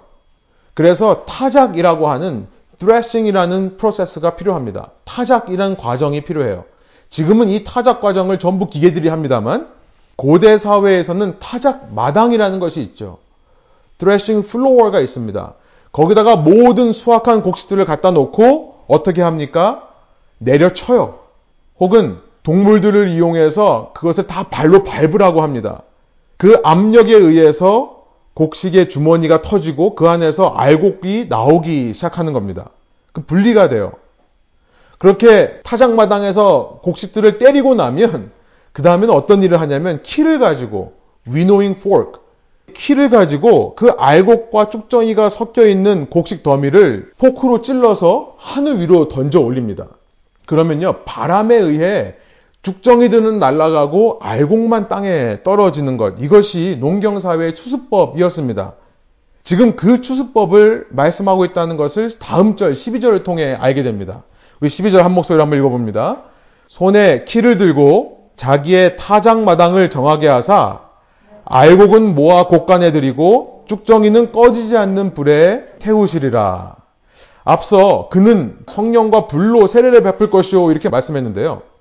그래서 0.73 1.25
타작이라고 1.25 2.07
하는 2.07 2.47
threshing이라는 2.79 3.77
프로세스가 3.77 4.35
필요합니다. 4.35 4.89
타작이라는 5.03 5.77
과정이 5.77 6.21
필요해요. 6.21 6.65
지금은 7.11 7.49
이 7.49 7.63
타작 7.63 8.01
과정을 8.01 8.39
전부 8.39 8.67
기계들이 8.67 9.09
합니다만 9.09 9.67
고대 10.15 10.57
사회에서는 10.57 11.37
타작 11.39 11.93
마당이라는 11.93 12.59
것이 12.59 12.81
있죠. 12.81 13.19
threshing 13.99 14.49
floor가 14.49 15.01
있습니다. 15.01 15.53
거기다가 15.91 16.35
모든 16.35 16.91
수확한 16.91 17.43
곡식들을 17.43 17.85
갖다 17.85 18.09
놓고 18.09 18.85
어떻게 18.87 19.21
합니까? 19.21 19.87
내려쳐요. 20.39 21.19
혹은 21.79 22.25
동물들을 22.45 23.09
이용해서 23.09 23.91
그것을 23.95 24.27
다 24.27 24.43
발로 24.43 24.83
밟으라고 24.83 25.41
합니다. 25.41 25.81
그 26.37 26.61
압력에 26.63 27.13
의해서 27.13 28.03
곡식의 28.35 28.87
주머니가 28.87 29.41
터지고 29.41 29.95
그 29.95 30.07
안에서 30.07 30.49
알곡이 30.49 31.25
나오기 31.27 31.93
시작하는 31.95 32.33
겁니다. 32.33 32.69
그 33.13 33.21
분리가 33.21 33.67
돼요. 33.67 33.93
그렇게 34.99 35.59
타작마당에서 35.63 36.81
곡식들을 36.83 37.39
때리고 37.39 37.73
나면 37.73 38.31
그 38.73 38.83
다음에는 38.83 39.13
어떤 39.13 39.41
일을 39.41 39.59
하냐면 39.59 40.03
키를 40.03 40.37
가지고 40.37 40.93
winnowing 41.27 41.79
fork 41.79 42.21
키를 42.73 43.09
가지고 43.09 43.73
그 43.73 43.89
알곡과 43.89 44.69
쭉정이가 44.69 45.29
섞여 45.29 45.65
있는 45.65 46.11
곡식 46.11 46.43
더미를 46.43 47.11
포크로 47.17 47.63
찔러서 47.63 48.35
하늘 48.37 48.79
위로 48.79 49.07
던져 49.07 49.39
올립니다. 49.39 49.87
그러면요, 50.45 50.97
바람에 51.05 51.55
의해 51.55 52.15
죽정이들은 52.65 53.37
날아가고 53.37 54.17
알곡만 54.23 54.87
땅에 54.87 55.43
떨어지는 55.43 55.97
것. 55.97 56.15
이것이 56.17 56.77
농경사회의 56.79 57.55
추수법이었습니다. 57.55 58.73
지금 59.43 59.75
그 59.75 60.01
추수법을 60.01 60.87
말씀하고 60.89 61.45
있다는 61.45 61.77
것을 61.77 62.09
다음 62.17 62.55
절 62.55 62.73
12절을 62.73 63.23
통해 63.23 63.53
알게 63.53 63.83
됩니다. 63.83 64.23
우리 64.59 64.69
12절 64.69 65.03
한 65.03 65.13
목소리로 65.13 65.43
한번 65.43 65.59
읽어봅니다. 65.59 66.23
손에 66.67 67.25
키를 67.25 67.57
들고 67.57 68.31
자기의 68.35 68.97
타작마당을 68.97 69.91
정하게 69.91 70.27
하사 70.27 70.79
알곡은 71.43 72.15
모아 72.15 72.47
곡간에 72.47 72.91
들이고 72.91 73.65
쭉정이는 73.67 74.31
꺼지지 74.31 74.75
않는 74.75 75.13
불에 75.13 75.65
태우시리라. 75.77 76.77
앞서 77.43 78.09
그는 78.09 78.57
성령과 78.65 79.27
불로 79.27 79.67
세례를 79.67 80.01
베풀 80.01 80.31
것이오 80.31 80.71
이렇게 80.71 80.89
말씀했는데요. 80.89 81.74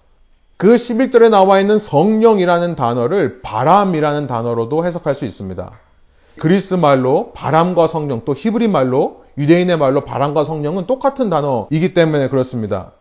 그 0.57 0.75
11절에 0.77 1.31
나와 1.31 1.61
있는 1.61 1.79
성령이라는 1.79 2.77
단어를 2.77 3.41
바람이라는 3.43 4.27
단어로도 4.27 4.85
해석할 4.87 5.15
수 5.15 5.25
있습니다. 5.25 5.71
그리스 6.39 6.75
말로 6.75 7.33
바람과 7.35 7.87
성령 7.87 8.23
또 8.25 8.35
히브리 8.35 8.69
말로 8.69 9.25
유대인의 9.37 9.79
말로 9.79 10.03
바람과 10.03 10.45
성령은 10.45 10.87
똑같은 10.87 11.29
단어이기 11.31 11.95
때문에 11.95 12.29
그렇습니다. 12.29 12.93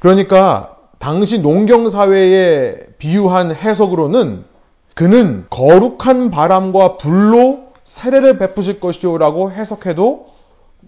그러니까 0.00 0.76
당시 0.98 1.40
농경 1.40 1.88
사회에 1.88 2.78
비유한 2.98 3.54
해석으로는 3.54 4.44
그는 4.94 5.46
거룩한 5.50 6.30
바람과 6.30 6.96
불로 6.96 7.66
세례를 7.84 8.38
베푸실 8.38 8.80
것이오라고 8.80 9.52
해석해도 9.52 10.26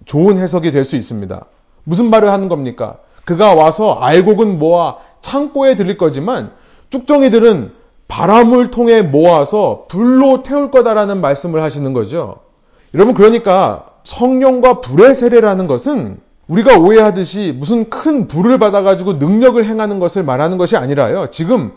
좋은 0.05 0.39
해석이 0.39 0.73
될 0.73 0.85
수 0.85 0.97
있습니다. 0.97 1.45
무슨 1.85 2.11
말을 2.11 2.31
하는 2.33 2.49
겁니까? 2.49 2.99
그가 3.29 3.55
와서 3.55 3.93
알곡은 4.01 4.59
모아 4.59 4.97
창고에 5.21 5.75
들릴 5.75 5.99
거지만 5.99 6.53
쭉정이들은 6.89 7.73
바람을 8.09 8.71
통해 8.71 9.03
모아서 9.03 9.85
불로 9.87 10.43
태울 10.43 10.71
거다라는 10.71 11.21
말씀을 11.21 11.63
하시는 11.63 11.93
거죠. 11.93 12.37
여러분 12.95 13.13
그러니까 13.13 13.85
성령과 14.05 14.81
불의 14.81 15.15
세례라는 15.15 15.67
것은 15.67 16.21
우리가 16.47 16.79
오해하듯이 16.79 17.55
무슨 17.55 17.91
큰 17.91 18.29
불을 18.29 18.59
받아가지고 18.59 19.15
능력을 19.15 19.63
행하는 19.63 19.99
것을 19.99 20.23
말하는 20.23 20.57
것이 20.57 20.79
아니라요. 20.79 21.27
지금 21.31 21.73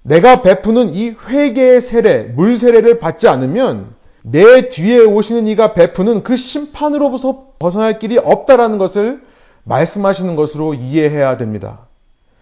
내가 0.00 0.40
베푸는 0.40 0.94
이 0.94 1.14
회개의 1.28 1.82
세례, 1.82 2.22
물 2.22 2.56
세례를 2.56 3.00
받지 3.00 3.28
않으면 3.28 3.88
내 4.22 4.70
뒤에 4.70 5.00
오시는 5.00 5.46
이가 5.46 5.74
베푸는 5.74 6.22
그 6.22 6.36
심판으로부터 6.36 7.48
벗어날 7.58 7.98
길이 7.98 8.16
없다라는 8.16 8.78
것을 8.78 9.25
말씀하시는 9.66 10.36
것으로 10.36 10.74
이해해야 10.74 11.36
됩니다. 11.36 11.80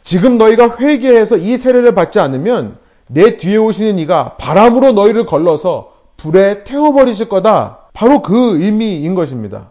지금 0.02 0.38
너희가 0.38 0.76
회개해서 0.78 1.38
이 1.38 1.56
세례를 1.56 1.94
받지 1.94 2.20
않으면 2.20 2.76
내 3.08 3.36
뒤에 3.36 3.56
오시는 3.56 3.98
이가 3.98 4.36
바람으로 4.36 4.92
너희를 4.92 5.26
걸러서 5.26 5.92
불에 6.16 6.64
태워버리실 6.64 7.28
거다. 7.28 7.78
바로 7.92 8.22
그 8.22 8.62
의미인 8.62 9.14
것입니다. 9.14 9.70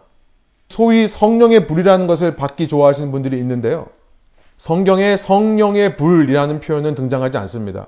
소위 0.68 1.06
성령의 1.06 1.66
불이라는 1.66 2.06
것을 2.06 2.36
받기 2.36 2.68
좋아하시는 2.68 3.10
분들이 3.12 3.38
있는데요. 3.38 3.86
성경에 4.56 5.16
성령의 5.16 5.96
불이라는 5.96 6.60
표현은 6.60 6.94
등장하지 6.94 7.38
않습니다. 7.38 7.86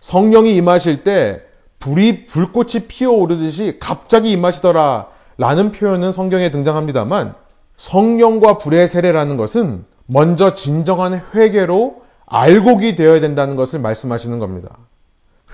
성령이 0.00 0.54
임하실 0.56 1.02
때 1.02 1.40
불이 1.80 2.26
불꽃이 2.26 2.86
피어오르듯이 2.88 3.78
갑자기 3.80 4.30
임하시더라 4.32 5.08
라는 5.38 5.72
표현은 5.72 6.12
성경에 6.12 6.50
등장합니다만 6.50 7.34
성령과 7.76 8.58
불의 8.58 8.88
세례라는 8.88 9.36
것은 9.36 9.84
먼저 10.06 10.54
진정한 10.54 11.20
회개로 11.34 12.02
알곡이 12.26 12.96
되어야 12.96 13.20
된다는 13.20 13.56
것을 13.56 13.80
말씀하시는 13.80 14.38
겁니다. 14.38 14.76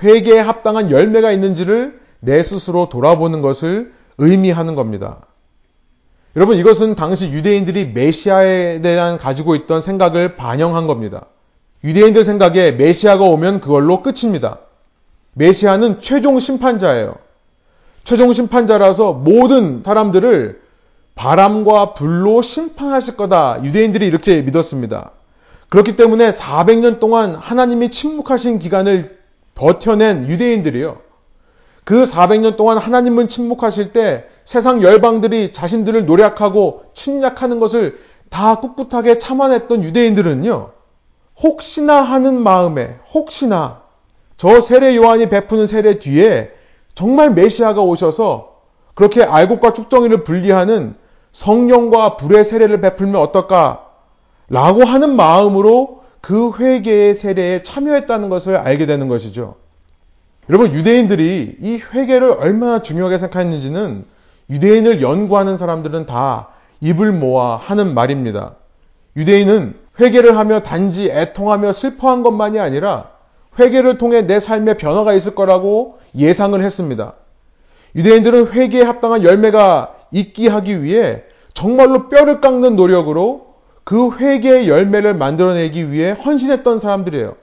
회개에 0.03 0.39
합당한 0.39 0.91
열매가 0.91 1.33
있는지를 1.33 2.01
내 2.21 2.43
스스로 2.43 2.89
돌아보는 2.89 3.43
것을 3.43 3.93
의미하는 4.19 4.75
겁니다. 4.75 5.27
여러분 6.37 6.57
이것은 6.59 6.95
당시 6.95 7.31
유대인들이 7.31 7.93
메시아에 7.93 8.81
대한 8.83 9.19
가지고 9.19 9.57
있던 9.57 9.81
생각을 9.81 10.37
반영한 10.37 10.87
겁니다. 10.87 11.27
유대인들 11.83 12.25
생각에 12.25 12.73
메시아가 12.73 13.25
오면 13.25 13.61
그걸로 13.61 14.03
끝입니다. 14.03 14.59
메시아는 15.35 16.01
최종 16.01 16.39
심판자예요. 16.39 17.15
최종 18.05 18.33
심판자라서 18.33 19.13
모든 19.13 19.83
사람들을 19.83 20.61
바람과 21.21 21.93
불로 21.93 22.41
심판하실 22.41 23.19
거다. 23.19 23.63
유대인들이 23.63 24.07
이렇게 24.07 24.41
믿었습니다. 24.41 25.11
그렇기 25.69 25.95
때문에 25.95 26.31
400년 26.31 26.99
동안 26.99 27.35
하나님이 27.35 27.91
침묵하신 27.91 28.59
기간을 28.59 29.19
버텨낸 29.55 30.27
유대인들이요. 30.31 30.97
그 31.85 32.05
400년 32.05 32.57
동안 32.57 32.79
하나님은 32.79 33.29
침묵하실 33.29 33.93
때 33.93 34.25
세상 34.47 34.83
열방들이 34.83 35.53
자신들을 35.53 36.07
노력하고 36.07 36.85
침략하는 36.95 37.61
것을 37.61 37.99
다 38.31 38.55
꿋꿋하게 38.55 39.19
참아냈던 39.19 39.85
유대인들은요. 39.85 40.71
혹시나 41.43 42.01
하는 42.01 42.41
마음에 42.41 42.97
혹시나 43.13 43.83
저 44.39 44.63
세례 44.63 44.97
요한이 44.97 45.29
베푸는 45.29 45.67
세례 45.67 45.99
뒤에 45.99 46.51
정말 46.95 47.31
메시아가 47.35 47.83
오셔서 47.83 48.63
그렇게 48.95 49.23
알곡과 49.23 49.75
축정이를 49.75 50.25
분리하는 50.25 50.99
성령과 51.33 52.17
불의 52.17 52.45
세례를 52.45 52.81
베풀면 52.81 53.21
어떨까? 53.21 53.87
라고 54.49 54.85
하는 54.85 55.15
마음으로 55.17 56.03
그 56.21 56.53
회개의 56.59 57.15
세례에 57.15 57.63
참여했다는 57.63 58.29
것을 58.29 58.57
알게 58.57 58.87
되는 58.87 59.09
것이죠. 59.09 59.57
여러분, 60.49 60.75
유대인들이 60.75 61.57
이 61.61 61.81
회개를 61.93 62.33
얼마나 62.33 62.83
중요하게 62.83 63.19
생각했는지는 63.19 64.05
유대인을 64.51 65.01
연구하는 65.01 65.57
사람들은 65.57 66.07
다 66.07 66.49
입을 66.81 67.13
모아 67.13 67.57
하는 67.57 67.95
말입니다. 67.95 68.57
유대인은 69.17 69.77
회개를 70.01 70.37
하며 70.37 70.61
단지 70.61 71.11
애통하며 71.11 71.73
슬퍼한 71.73 72.23
것만이 72.23 72.59
아니라 72.59 73.11
회개를 73.59 73.99
통해 73.99 74.23
내 74.23 74.41
삶에 74.41 74.77
변화가 74.77 75.13
있을 75.13 75.35
거라고 75.35 75.99
예상을 76.17 76.61
했습니다. 76.61 77.15
유대인들은 77.95 78.53
회개에 78.53 78.83
합당한 78.83 79.23
열매가 79.23 79.95
있기 80.13 80.49
하기 80.49 80.83
위해 80.83 81.23
정말로 81.55 82.09
뼈를 82.09 82.41
깎는 82.41 82.77
노력으로 82.77 83.55
그 83.85 84.17
회개의 84.17 84.69
열매를 84.69 85.15
만들어내기 85.15 85.91
위해 85.91 86.13
헌신했던 86.13 86.79
사람들이에요. 86.79 87.37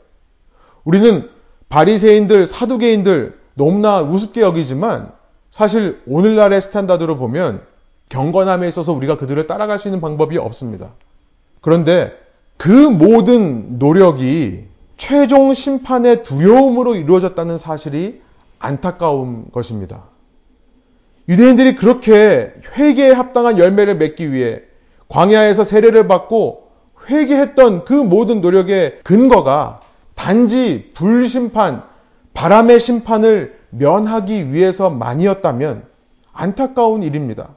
우리는 0.83 1.29
바리새인들, 1.69 2.47
사두개인들 2.47 3.37
너무나 3.55 4.01
우습게 4.01 4.41
여기지만 4.41 5.11
사실 5.49 6.01
오늘날의 6.07 6.61
스탠다드로 6.61 7.17
보면 7.17 7.61
경건함에 8.09 8.67
있어서 8.69 8.93
우리가 8.93 9.17
그들을 9.17 9.47
따라갈 9.47 9.79
수 9.79 9.87
있는 9.87 9.99
방법이 9.99 10.37
없습니다. 10.37 10.91
그런데 11.61 12.13
그 12.55 12.69
모든 12.69 13.77
노력이 13.79 14.65
최종 14.95 15.53
심판의 15.53 16.23
두려움으로 16.23 16.95
이루어졌다는 16.95 17.57
사실이 17.57 18.21
안타까운 18.59 19.51
것입니다. 19.51 20.03
유대인들이 21.29 21.75
그렇게 21.75 22.53
회개에 22.77 23.11
합당한 23.11 23.57
열매를 23.57 23.95
맺기 23.95 24.31
위해 24.31 24.61
광야에서 25.09 25.63
세례를 25.63 26.07
받고 26.07 26.67
회개했던 27.09 27.85
그 27.85 27.93
모든 27.93 28.41
노력의 28.41 28.99
근거가 29.03 29.81
단지 30.15 30.91
불심판, 30.93 31.83
바람의 32.33 32.79
심판을 32.79 33.57
면하기 33.69 34.53
위해서만이었다면 34.53 35.83
안타까운 36.33 37.03
일입니다. 37.03 37.49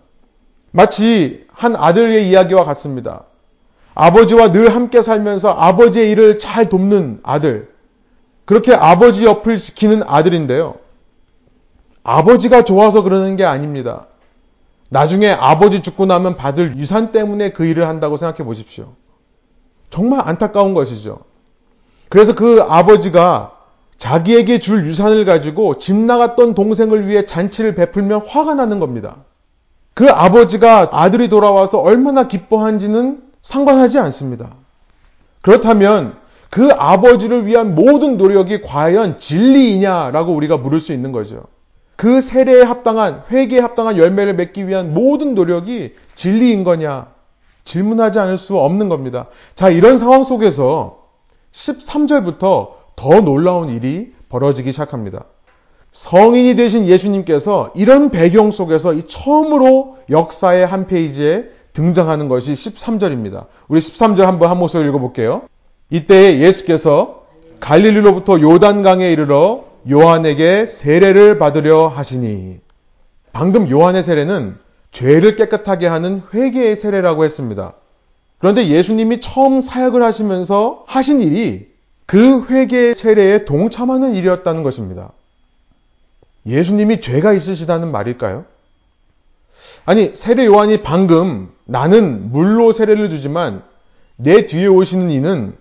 마치 0.73 1.47
한 1.53 1.77
아들의 1.77 2.29
이야기와 2.29 2.65
같습니다. 2.65 3.25
아버지와 3.95 4.53
늘 4.53 4.75
함께 4.75 5.03
살면서 5.03 5.51
아버지의 5.51 6.11
일을 6.11 6.39
잘 6.39 6.69
돕는 6.69 7.21
아들. 7.23 7.69
그렇게 8.45 8.75
아버지 8.75 9.25
옆을 9.25 9.59
지키는 9.59 10.03
아들인데요. 10.07 10.77
아버지가 12.03 12.63
좋아서 12.63 13.03
그러는 13.03 13.37
게 13.37 13.45
아닙니다. 13.45 14.07
나중에 14.89 15.31
아버지 15.31 15.83
죽고 15.83 16.07
나면 16.07 16.37
받을 16.37 16.77
유산 16.77 17.13
때문에 17.13 17.51
그 17.51 17.65
일을 17.65 17.87
한다고 17.87 18.17
생각해 18.17 18.45
보십시오. 18.45 18.95
정말 19.89 20.21
안타까운 20.25 20.75
것이죠. 20.75 21.21
그래서 22.09 22.35
그 22.35 22.65
아버지가 22.69 23.53
자기에게 23.99 24.59
줄 24.59 24.87
유산을 24.87 25.25
가지고 25.25 25.77
집 25.77 25.95
나갔던 25.95 26.55
동생을 26.55 27.07
위해 27.07 27.27
잔치를 27.27 27.75
베풀면 27.75 28.27
화가 28.27 28.55
나는 28.55 28.81
겁니다. 28.81 29.17
그 29.95 30.09
아버지가 30.09 30.89
아들이 30.93 31.29
돌아와서 31.29 31.79
얼마나 31.81 32.27
기뻐한지는 32.27 33.23
상관하지 33.43 33.99
않습니다. 33.99 34.55
그렇다면 35.43 36.17
그 36.49 36.71
아버지를 36.73 37.47
위한 37.47 37.75
모든 37.75 38.17
노력이 38.17 38.63
과연 38.63 39.19
진리이냐라고 39.19 40.35
우리가 40.35 40.57
물을 40.57 40.81
수 40.81 40.93
있는 40.93 41.13
거죠. 41.13 41.45
그 42.01 42.23
세례에 42.23 42.63
합당한, 42.63 43.25
회개에 43.31 43.61
합당한 43.61 43.99
열매를 43.99 44.33
맺기 44.33 44.67
위한 44.67 44.95
모든 44.95 45.35
노력이 45.35 45.93
진리인 46.15 46.65
거냐? 46.65 47.09
질문하지 47.65 48.19
않을 48.21 48.39
수 48.39 48.57
없는 48.57 48.89
겁니다. 48.89 49.27
자, 49.55 49.69
이런 49.69 49.99
상황 49.99 50.25
속에서 50.25 51.09
13절부터 51.53 52.69
더 52.97 53.21
놀라운 53.21 53.69
일이 53.69 54.15
벌어지기 54.31 54.73
시작합니다. 54.73 55.27
성인이 55.93 56.57
되신 56.57 56.87
예수님께서 56.87 57.71
이런 57.75 58.09
배경 58.09 58.51
속에서 58.51 58.99
처음으로 59.05 59.99
역사의 60.09 60.67
한 60.67 60.87
페이지에 60.87 61.51
등장하는 61.75 62.29
것이 62.29 62.55
13절입니다. 62.55 63.45
우리 63.69 63.79
13절 63.79 64.21
한번 64.23 64.49
한 64.49 64.59
목소리 64.59 64.89
읽어볼게요. 64.89 65.43
이때 65.91 66.39
예수께서 66.39 67.25
갈릴리로부터 67.61 68.41
요단강에 68.41 69.13
이르러 69.13 69.70
요한에게 69.89 70.67
세례를 70.67 71.39
받으려 71.39 71.89
하시니 71.89 72.61
방금 73.33 73.71
요한의 73.71 74.03
세례는 74.03 74.59
죄를 74.93 75.37
깨끗하게 75.37 75.87
하는 75.87 76.23
회개의 76.35 76.77
세례라고 76.77 77.25
했습니다. 77.25 77.75
그런데 78.39 78.69
예수님이 78.69 79.21
처음 79.21 79.61
사역을 79.61 80.03
하시면서 80.03 80.85
하신 80.87 81.21
일이 81.21 81.71
그 82.07 82.47
회개의 82.47 82.95
세례에 82.95 83.45
동참하는 83.45 84.15
일이었다는 84.15 84.63
것입니다. 84.63 85.13
예수님이 86.47 87.01
죄가 87.01 87.33
있으시다는 87.33 87.93
말일까요? 87.93 88.47
아니, 89.85 90.13
세례 90.15 90.47
요한이 90.47 90.83
방금 90.83 91.53
나는 91.65 92.33
물로 92.33 92.73
세례를 92.73 93.11
주지만 93.11 93.63
내 94.17 94.47
뒤에 94.47 94.67
오시는 94.67 95.11
이는 95.11 95.57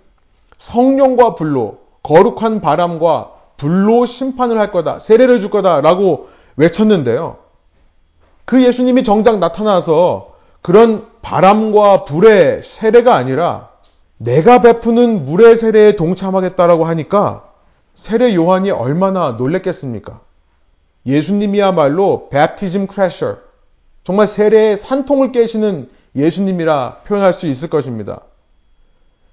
성령과 0.57 1.35
불로 1.35 1.79
거룩한 2.03 2.61
바람과 2.61 3.38
불로 3.59 4.07
심판을 4.07 4.57
할 4.57 4.71
거다. 4.71 4.97
세례를 4.97 5.41
줄 5.41 5.51
거다. 5.51 5.81
라고 5.81 6.29
외쳤는데요. 6.55 7.37
그 8.45 8.63
예수님이 8.63 9.03
정작 9.03 9.37
나타나서 9.37 10.33
그런 10.61 11.05
바람과 11.21 12.05
불의 12.05 12.63
세례가 12.63 13.15
아니라 13.15 13.69
내가 14.17 14.61
베푸는 14.61 15.25
물의 15.25 15.55
세례에 15.55 15.95
동참하겠다라고 15.95 16.85
하니까 16.85 17.43
세례 17.93 18.33
요한이 18.33 18.71
얼마나 18.71 19.31
놀랬겠습니까? 19.31 20.21
예수님이야말로 21.05 22.29
베프티즘 22.29 22.87
크래셔 22.87 23.37
정말 24.03 24.27
세례의 24.27 24.77
산통을 24.77 25.31
깨시는 25.31 25.89
예수님이라 26.15 27.01
표현할 27.05 27.33
수 27.33 27.45
있을 27.45 27.69
것입니다. 27.69 28.21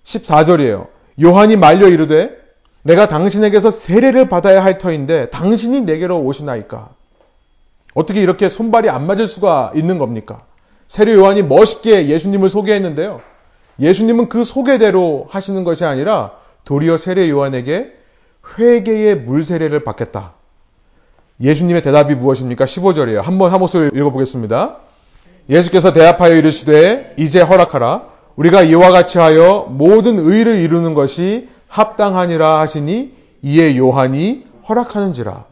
14절이에요. 0.05 0.89
요한이 1.23 1.57
말려 1.57 1.89
이르되 1.89 2.46
내가 2.87 3.09
당신에게서 3.09 3.73
세례를 3.73 4.29
받아야 4.29 4.63
할 4.63 4.79
터인데 4.79 5.29
당신이 5.31 5.83
내게로 5.83 6.21
오시나이까? 6.21 6.91
어떻게 7.95 8.23
이렇게 8.23 8.49
손발이 8.49 8.89
안 8.89 9.07
맞을 9.07 9.27
수가 9.27 9.73
있는 9.75 9.99
겁니까? 9.99 10.43
세례 10.87 11.15
요한이 11.15 11.43
멋있게 11.43 12.07
예수님을 12.07 12.49
소개했는데요. 12.49 13.21
예수님은 13.81 14.29
그 14.29 14.45
소개대로 14.45 15.27
하시는 15.29 15.65
것이 15.65 15.85
아니라 15.85 16.33
도리어 16.65 16.97
세례 16.97 17.29
요한에게 17.29 17.93
회개의 18.57 19.17
물 19.17 19.43
세례를 19.43 19.83
받겠다. 19.83 20.35
예수님의 21.41 21.83
대답이 21.83 22.15
무엇입니까? 22.15 22.67
15절이에요. 22.67 23.21
한번 23.21 23.53
한 23.53 23.59
목소리 23.59 23.91
읽어보겠습니다. 23.99 24.77
예수께서 25.51 25.93
대답하여 25.93 26.37
이르시되 26.37 27.15
이제 27.17 27.41
허락하라. 27.41 28.05
우리가 28.37 28.63
이와 28.63 28.91
같이 28.93 29.19
하여 29.19 29.67
모든 29.71 30.21
의를 30.21 30.61
이루는 30.61 30.95
것이 30.95 31.49
합당하니라 31.69 32.61
하시니 32.61 33.15
이에 33.43 33.77
요한이 33.77 34.47
허락하는지라. 34.69 35.45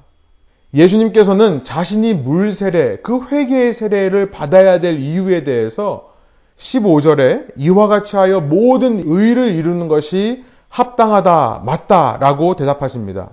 예수님께서는 0.75 1.63
자신이 1.63 2.15
물 2.15 2.51
세례, 2.51 2.97
그 2.97 3.27
회개의 3.31 3.73
세례를 3.73 4.31
받아야 4.31 4.81
될 4.81 4.99
이유에 4.99 5.45
대해서 5.45 6.13
15절에 6.59 7.53
이와 7.57 7.87
같이 7.87 8.17
하여 8.17 8.41
모든 8.41 9.03
의를 9.07 9.53
이루는 9.53 9.89
것이 9.89 10.45
합당하다, 10.69 11.63
맞다 11.65 12.19
라고 12.21 12.57
대답하십니다. 12.57 13.31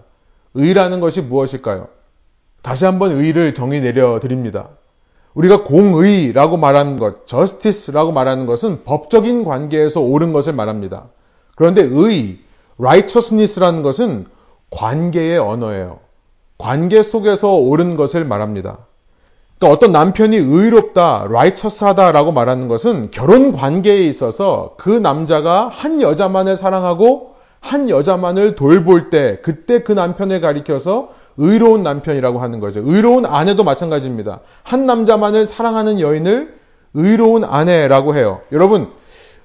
의라는 0.53 0.99
것이 0.99 1.21
무엇일까요? 1.21 1.87
다시 2.61 2.85
한번 2.85 3.11
의를 3.11 3.55
정의 3.55 3.81
내려 3.81 4.19
드립니다. 4.19 4.69
우리가 5.33 5.63
공의라고 5.63 6.57
말하는 6.57 6.97
것, 6.97 7.25
justice라고 7.27 8.11
말하는 8.11 8.45
것은 8.45 8.83
법적인 8.83 9.45
관계에서 9.45 10.01
옳은 10.01 10.33
것을 10.33 10.53
말합니다. 10.53 11.05
그런데 11.55 11.87
의, 11.89 12.39
righteousness라는 12.81 13.83
것은 13.83 14.25
관계의 14.71 15.37
언어예요. 15.37 15.99
관계 16.57 17.03
속에서 17.03 17.55
옳은 17.55 17.95
것을 17.95 18.25
말합니다. 18.25 18.79
그러니까 19.57 19.75
어떤 19.75 19.91
남편이 19.91 20.37
의롭다, 20.37 21.23
righteous하다라고 21.25 22.31
말하는 22.31 22.67
것은 22.67 23.11
결혼 23.11 23.51
관계에 23.51 24.01
있어서 24.05 24.73
그 24.77 24.89
남자가 24.89 25.67
한 25.67 26.01
여자만을 26.01 26.57
사랑하고 26.57 27.35
한 27.59 27.89
여자만을 27.89 28.55
돌볼 28.55 29.11
때 29.11 29.37
그때 29.43 29.83
그 29.83 29.91
남편을 29.91 30.41
가리켜서 30.41 31.09
의로운 31.37 31.83
남편이라고 31.83 32.39
하는 32.39 32.59
거죠. 32.59 32.81
의로운 32.83 33.25
아내도 33.25 33.63
마찬가지입니다. 33.63 34.39
한 34.63 34.87
남자만을 34.87 35.45
사랑하는 35.45 35.99
여인을 35.99 36.55
의로운 36.95 37.43
아내라고 37.43 38.15
해요. 38.15 38.41
여러분, 38.51 38.91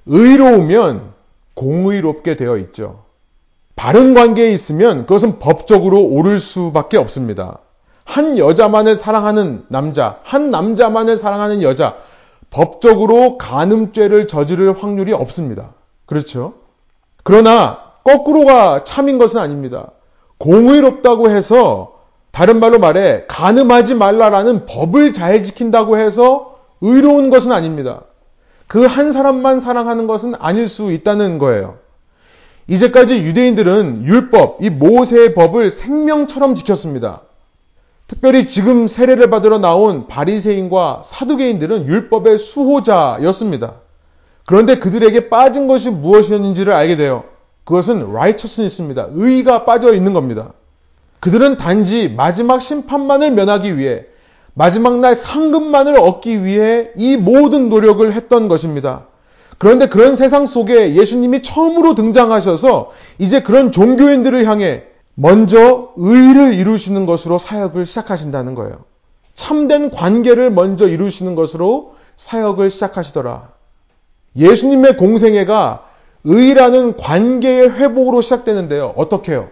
의로우면 0.07 1.13
공의롭게 1.53 2.35
되어 2.35 2.57
있죠. 2.57 3.06
바른 3.77 4.13
관계에 4.13 4.51
있으면 4.51 5.05
그것은 5.05 5.39
법적으로 5.39 6.01
옳을 6.01 6.41
수밖에 6.41 6.97
없습니다. 6.97 7.59
한 8.03 8.37
여자만을 8.37 8.97
사랑하는 8.97 9.65
남자, 9.69 10.17
한 10.23 10.49
남자만을 10.49 11.15
사랑하는 11.15 11.61
여자, 11.61 11.95
법적으로 12.49 13.37
간음죄를 13.37 14.27
저지를 14.27 14.73
확률이 14.81 15.13
없습니다. 15.13 15.75
그렇죠? 16.05 16.55
그러나 17.23 17.79
거꾸로가 18.03 18.83
참인 18.83 19.19
것은 19.19 19.39
아닙니다. 19.39 19.91
공의롭다고 20.39 21.29
해서 21.29 21.93
다른 22.31 22.59
말로 22.59 22.79
말해 22.79 23.25
간음하지 23.27 23.95
말라라는 23.95 24.65
법을 24.65 25.13
잘 25.13 25.43
지킨다고 25.43 25.97
해서 25.97 26.55
의로운 26.81 27.29
것은 27.29 27.51
아닙니다. 27.51 28.01
그 28.67 28.85
한 28.87 29.11
사람만 29.11 29.59
사랑하는 29.59 30.07
것은 30.07 30.33
아닐 30.39 30.67
수 30.67 30.91
있다는 30.91 31.37
거예요. 31.37 31.77
이제까지 32.67 33.23
유대인들은 33.23 34.05
율법, 34.05 34.57
이 34.61 34.69
모세의 34.69 35.33
법을 35.33 35.71
생명처럼 35.71 36.55
지켰습니다. 36.55 37.21
특별히 38.07 38.45
지금 38.47 38.87
세례를 38.87 39.29
받으러 39.29 39.57
나온 39.57 40.07
바리새인과 40.07 41.01
사두개인들은 41.03 41.87
율법의 41.87 42.37
수호자였습니다. 42.37 43.75
그런데 44.45 44.79
그들에게 44.79 45.29
빠진 45.29 45.67
것이 45.67 45.89
무엇이었는지를 45.89 46.73
알게 46.73 46.95
돼요. 46.95 47.25
그것은 47.65 48.01
righteousness입니다. 48.03 49.09
의가 49.11 49.65
빠져 49.65 49.93
있는 49.93 50.13
겁니다. 50.13 50.53
그들은 51.19 51.57
단지 51.57 52.07
마지막 52.07 52.61
심판만을 52.61 53.31
면하기 53.31 53.77
위해 53.77 54.05
마지막 54.53 54.99
날 54.99 55.15
상급만을 55.15 55.99
얻기 55.99 56.43
위해 56.43 56.89
이 56.95 57.17
모든 57.17 57.69
노력을 57.69 58.11
했던 58.13 58.47
것입니다. 58.47 59.07
그런데 59.57 59.87
그런 59.87 60.15
세상 60.15 60.45
속에 60.45 60.95
예수님이 60.95 61.41
처음으로 61.41 61.95
등장하셔서 61.95 62.91
이제 63.17 63.41
그런 63.41 63.71
종교인들을 63.71 64.47
향해 64.47 64.83
먼저 65.15 65.93
의를 65.97 66.53
이루시는 66.53 67.05
것으로 67.05 67.39
사역을 67.39 67.85
시작하신다는 67.85 68.53
거예요. 68.53 68.85
참된 69.33 69.89
관계를 69.89 70.51
먼저 70.51 70.87
이루시는 70.87 71.35
것으로 71.35 71.95
사역을 72.17 72.69
시작하시더라. 72.69 73.49
예수님의 74.35 74.97
공생애가 74.97 75.85
의라는 76.23 76.97
관계의 76.97 77.71
회복으로 77.71 78.21
시작되는데요. 78.21 78.93
어떻게 78.95 79.31
해요? 79.31 79.49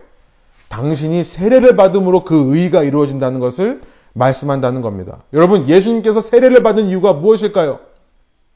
당신이 0.68 1.24
세례를 1.24 1.76
받음으로 1.76 2.24
그 2.24 2.56
의가 2.56 2.84
이루어진다는 2.84 3.40
것을 3.40 3.82
말씀한다는 4.14 4.82
겁니다. 4.82 5.20
여러분, 5.34 5.68
예수님께서 5.68 6.22
세례를 6.22 6.64
받은 6.64 6.88
이유가 6.88 7.14
무엇일까요? 7.14 7.80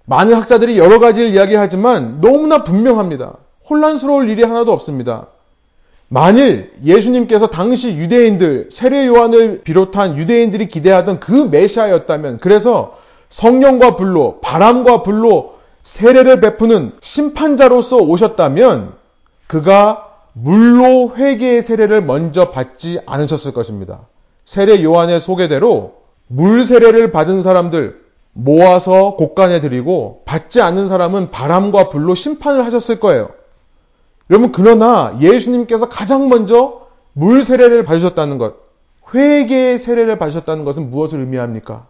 많은 0.06 0.34
학자들이 0.34 0.78
여러 0.78 1.00
가지를 1.00 1.30
이야기하지만 1.30 2.20
너무나 2.22 2.64
분명합니다. 2.64 3.36
혼란스러울 3.70 4.30
일이 4.30 4.44
하나도 4.44 4.72
없습니다. 4.72 5.28
만일 6.08 6.72
예수님께서 6.84 7.48
당시 7.48 7.90
유대인들, 7.90 8.70
세례 8.72 9.06
요한을 9.06 9.62
비롯한 9.64 10.18
유대인들이 10.18 10.68
기대하던 10.68 11.20
그 11.20 11.32
메시아였다면, 11.52 12.40
그래서 12.40 12.98
성령과 13.30 13.96
불로, 13.96 14.40
바람과 14.42 15.04
불로 15.04 15.60
세례를 15.84 16.42
베푸는 16.42 16.94
심판자로서 17.00 17.98
오셨다면 17.98 18.94
그가 19.46 20.08
물로 20.34 21.14
회개의 21.16 21.62
세례를 21.62 22.04
먼저 22.04 22.50
받지 22.50 23.00
않으셨을 23.06 23.54
것입니다. 23.54 24.02
세례 24.46 24.84
요한의 24.84 25.20
소개대로 25.20 25.94
물 26.28 26.66
세례를 26.66 27.12
받은 27.12 27.44
사람들 27.44 27.99
모아서 28.34 29.16
곳간에 29.16 29.60
드리고 29.62 30.24
받지 30.26 30.62
않는 30.62 30.88
사람은 30.88 31.32
바람과 31.32 31.90
불로 31.90 32.16
심판을 32.16 32.66
하셨을 32.66 33.00
거예요. 33.00 33.30
여러분 34.30 34.52
그러나 34.52 35.18
예수님께서 35.20 35.90
가장 35.90 36.30
먼저 36.30 36.88
물 37.14 37.44
세례를 37.44 37.84
받으셨다는 37.84 38.38
것, 38.38 38.56
회개의 39.14 39.80
세례를 39.80 40.18
받으셨다는 40.20 40.64
것은 40.64 40.92
무엇을 40.92 41.20
의미합니까? 41.20 41.88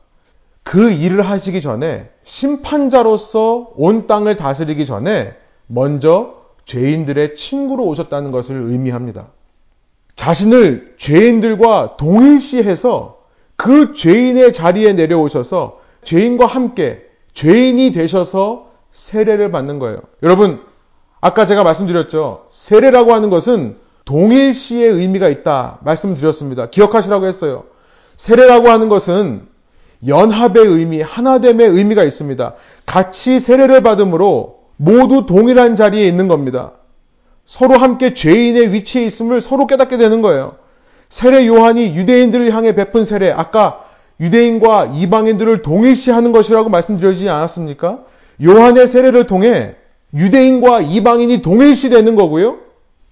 그 0.63 0.91
일을 0.91 1.21
하시기 1.21 1.61
전에 1.61 2.09
심판자로서 2.23 3.71
온 3.75 4.07
땅을 4.07 4.37
다스리기 4.37 4.85
전에 4.85 5.35
먼저 5.67 6.35
죄인들의 6.65 7.35
친구로 7.35 7.85
오셨다는 7.85 8.31
것을 8.31 8.55
의미합니다. 8.55 9.27
자신을 10.15 10.95
죄인들과 10.97 11.97
동일시해서 11.97 13.19
그 13.55 13.93
죄인의 13.93 14.53
자리에 14.53 14.93
내려오셔서 14.93 15.78
죄인과 16.03 16.45
함께 16.45 17.05
죄인이 17.33 17.91
되셔서 17.91 18.69
세례를 18.91 19.51
받는 19.51 19.79
거예요. 19.79 20.01
여러분, 20.23 20.61
아까 21.21 21.45
제가 21.45 21.63
말씀드렸죠. 21.63 22.45
세례라고 22.49 23.13
하는 23.13 23.29
것은 23.29 23.77
동일시의 24.05 24.89
의미가 24.89 25.29
있다 25.29 25.79
말씀드렸습니다. 25.83 26.69
기억하시라고 26.69 27.25
했어요. 27.25 27.65
세례라고 28.15 28.69
하는 28.69 28.89
것은 28.89 29.47
연합의 30.07 30.65
의미, 30.65 31.01
하나됨의 31.01 31.67
의미가 31.67 32.03
있습니다. 32.03 32.55
같이 32.85 33.39
세례를 33.39 33.81
받음으로 33.81 34.59
모두 34.77 35.25
동일한 35.25 35.75
자리에 35.75 36.07
있는 36.07 36.27
겁니다. 36.27 36.71
서로 37.45 37.77
함께 37.77 38.13
죄인의 38.13 38.73
위치에 38.73 39.03
있음을 39.03 39.41
서로 39.41 39.67
깨닫게 39.67 39.97
되는 39.97 40.21
거예요. 40.21 40.55
세례 41.09 41.47
요한이 41.47 41.95
유대인들을 41.95 42.53
향해 42.53 42.75
베푼 42.75 43.03
세례, 43.03 43.31
아까 43.31 43.83
유대인과 44.19 44.93
이방인들을 44.95 45.61
동일시하는 45.61 46.31
것이라고 46.31 46.69
말씀드리지 46.69 47.29
않았습니까? 47.29 47.99
요한의 48.43 48.87
세례를 48.87 49.27
통해 49.27 49.75
유대인과 50.13 50.81
이방인이 50.81 51.41
동일시 51.41 51.89
되는 51.89 52.15
거고요. 52.15 52.57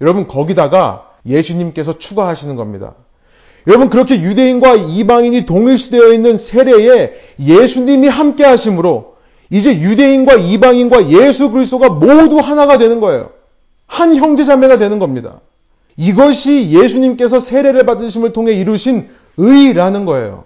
여러분, 0.01 0.27
거기다가 0.27 1.11
예수님께서 1.25 1.97
추가하시는 1.97 2.55
겁니다. 2.55 2.95
여러분 3.67 3.89
그렇게 3.89 4.21
유대인과 4.21 4.75
이방인이 4.75 5.45
동일시되어 5.45 6.13
있는 6.13 6.37
세례에 6.37 7.13
예수님이 7.37 8.07
함께 8.07 8.45
하심으로 8.45 9.17
이제 9.49 9.77
유대인과 9.77 10.35
이방인과 10.35 11.11
예수 11.11 11.51
그리스도가 11.51 11.89
모두 11.89 12.37
하나가 12.37 12.77
되는 12.77 13.01
거예요. 13.01 13.31
한 13.85 14.15
형제자매가 14.15 14.77
되는 14.77 14.99
겁니다. 14.99 15.41
이것이 15.97 16.71
예수님께서 16.71 17.39
세례를 17.39 17.85
받으심을 17.85 18.31
통해 18.31 18.53
이루신 18.53 19.09
의라는 19.35 20.05
거예요. 20.05 20.45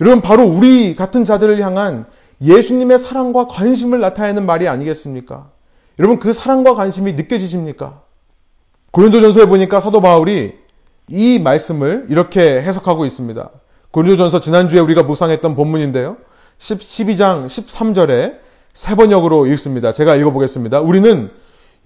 여러분 0.00 0.20
바로 0.20 0.44
우리 0.44 0.94
같은 0.94 1.24
자들을 1.24 1.60
향한 1.60 2.06
예수님의 2.40 2.98
사랑과 2.98 3.46
관심을 3.46 4.00
나타내는 4.00 4.46
말이 4.46 4.68
아니겠습니까? 4.68 5.50
여러분 5.98 6.18
그 6.18 6.32
사랑과 6.32 6.74
관심이 6.74 7.14
느껴지십니까? 7.14 8.02
고린도전서에 8.92 9.46
보니까 9.46 9.80
사도 9.80 10.00
바울이 10.00 10.54
이 11.08 11.38
말씀을 11.40 12.06
이렇게 12.10 12.62
해석하고 12.62 13.06
있습니다. 13.06 13.50
고린도전서 13.90 14.40
지난주에 14.40 14.80
우리가 14.80 15.02
묵상했던 15.02 15.56
본문인데요. 15.56 16.16
12장 16.58 17.46
13절에 17.46 18.36
세 18.72 18.94
번역으로 18.94 19.46
읽습니다. 19.46 19.92
제가 19.92 20.14
읽어보겠습니다. 20.16 20.80
우리는 20.80 21.30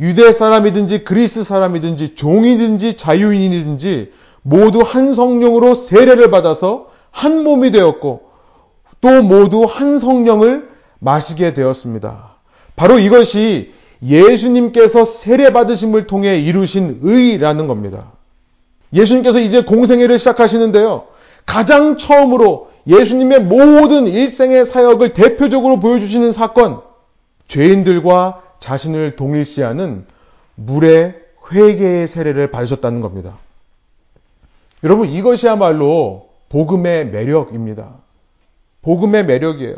유대 0.01 0.33
사람이든지 0.33 1.05
그리스 1.05 1.45
사람이든지 1.45 2.15
종이든지 2.17 2.97
자유인이든지 2.97 4.13
모두 4.43 4.81
한 4.81 5.13
성령으로 5.13 5.75
세례를 5.75 6.31
받아서 6.31 6.92
한 7.13 7.45
몸이 7.45 7.71
되었고 7.71 8.23
또 9.01 9.23
모두 9.23 9.65
한 9.65 9.99
성령을 9.99 10.69
마시게 10.99 11.53
되었습니다. 11.53 12.33
바로 12.75 12.99
이것이 12.99 13.73
예수님께서 14.03 15.05
세례 15.05 15.53
받으심을 15.53 16.09
통해 16.09 16.41
이루신 16.41 17.01
의라는 17.03 17.69
겁니다. 17.69 18.13
예수님께서 18.93 19.39
이제 19.39 19.63
공생애를 19.63 20.19
시작하시는데요. 20.19 21.05
가장 21.47 21.97
처음으로 21.97 22.71
예수님의 22.87 23.41
모든 23.45 24.07
일생의 24.07 24.67
사역을 24.67 25.13
대표적으로 25.13 25.79
보여주시는 25.79 26.33
사건, 26.33 26.81
죄인들과 27.47 28.43
자신을 28.59 29.17
동일시하는 29.17 30.07
물의 30.57 31.15
회개의 31.53 32.09
세례를 32.09 32.51
받으셨다는 32.51 33.01
겁니다. 33.01 33.39
여러분, 34.85 35.09
이것이야말로 35.09 36.32
복음의 36.53 37.07
매력입니다. 37.07 37.95
복음의 38.83 39.25
매력이에요. 39.25 39.77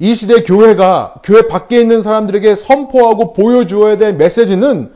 이 0.00 0.14
시대 0.16 0.42
교회가 0.42 1.22
교회 1.22 1.42
밖에 1.42 1.80
있는 1.80 2.02
사람들에게 2.02 2.56
선포하고 2.56 3.32
보여주어야 3.34 3.98
될 3.98 4.14
메시지는 4.14 4.92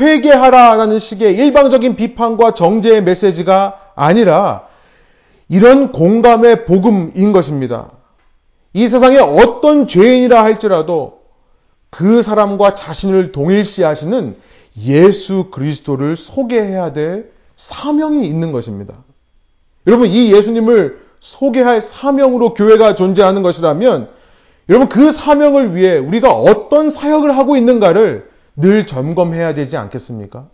회개하라라는 0.00 0.98
식의 0.98 1.36
일방적인 1.36 1.96
비판과 1.96 2.54
정죄의 2.54 3.02
메시지가 3.04 3.92
아니라 3.94 4.66
이런 5.50 5.92
공감의 5.92 6.64
복음인 6.64 7.32
것입니다. 7.32 7.90
이 8.72 8.88
세상에 8.88 9.18
어떤 9.18 9.86
죄인이라 9.86 10.42
할지라도 10.42 11.20
그 11.90 12.22
사람과 12.22 12.74
자신을 12.74 13.32
동일시하시는 13.32 14.36
예수 14.78 15.50
그리스도를 15.52 16.16
소개해야 16.16 16.92
될 16.94 17.30
사명이 17.56 18.26
있는 18.26 18.50
것입니다. 18.50 19.04
여러분, 19.86 20.08
이 20.08 20.32
예수님을 20.32 21.02
소개할 21.20 21.80
사명으로 21.80 22.54
교회가 22.54 22.94
존재하는 22.94 23.42
것이라면 23.42 24.10
여러분 24.68 24.88
그 24.88 25.10
사명을 25.12 25.74
위해 25.74 25.98
우리가 25.98 26.32
어떤 26.34 26.88
사역을 26.90 27.36
하고 27.36 27.56
있는가를 27.56 28.30
늘 28.56 28.86
점검해야 28.86 29.54
되지 29.54 29.76
않겠습니까? 29.76 30.48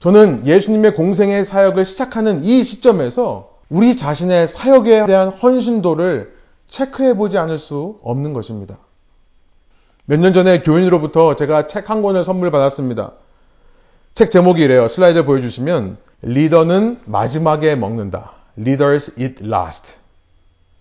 저는 0.00 0.46
예수님의 0.46 0.94
공생의 0.94 1.44
사역을 1.44 1.84
시작하는 1.84 2.42
이 2.42 2.64
시점에서 2.64 3.50
우리 3.68 3.96
자신의 3.96 4.48
사역에 4.48 5.06
대한 5.06 5.28
헌신도를 5.28 6.34
체크해 6.68 7.14
보지 7.16 7.38
않을 7.38 7.58
수 7.58 7.98
없는 8.02 8.32
것입니다. 8.32 8.78
몇 10.04 10.18
년 10.18 10.32
전에 10.32 10.62
교인으로부터 10.62 11.34
제가 11.36 11.66
책 11.68 11.90
한 11.90 12.02
권을 12.02 12.24
선물 12.24 12.50
받았습니다. 12.50 13.12
책 14.14 14.30
제목이 14.30 14.62
이래요. 14.62 14.88
슬라이드 14.88 15.24
보여주시면 15.24 15.96
리더는 16.20 17.00
마지막에 17.06 17.74
먹는다. 17.76 18.32
Leaders 18.58 19.18
Eat 19.18 19.42
Last. 19.42 19.96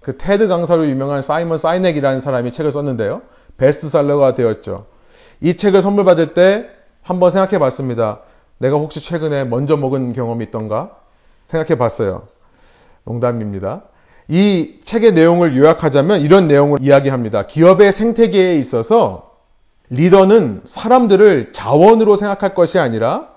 그 0.02 0.18
테드 0.18 0.50
강사로 0.50 0.86
유명한 0.90 1.22
사이먼 1.22 1.58
사이넥이라는 1.58 2.20
사람이 2.20 2.52
책을 2.52 2.74
썼는데요. 2.74 3.22
베스트셀러가 3.56 4.36
되었죠. 4.36 4.86
이 5.40 5.56
책을 5.56 5.82
선물 5.82 6.04
받을 6.04 6.34
때 6.34 6.68
한번 7.02 7.32
생각해 7.32 7.58
봤습니다. 7.58 8.20
내가 8.58 8.76
혹시 8.76 9.00
최근에 9.00 9.46
먼저 9.46 9.78
먹은 9.78 10.12
경험이 10.12 10.46
있던가? 10.46 10.98
생각해 11.48 11.78
봤어요. 11.78 12.24
농담입니다. 13.06 13.84
이 14.28 14.82
책의 14.84 15.14
내용을 15.14 15.56
요약하자면 15.56 16.20
이런 16.20 16.48
내용을 16.48 16.80
이야기합니다. 16.82 17.48
기업의 17.48 17.94
생태계에 17.94 18.58
있어서 18.58 19.31
리더는 19.92 20.62
사람들을 20.64 21.52
자원으로 21.52 22.16
생각할 22.16 22.56
것이 22.56 22.80
아니라 22.80 23.28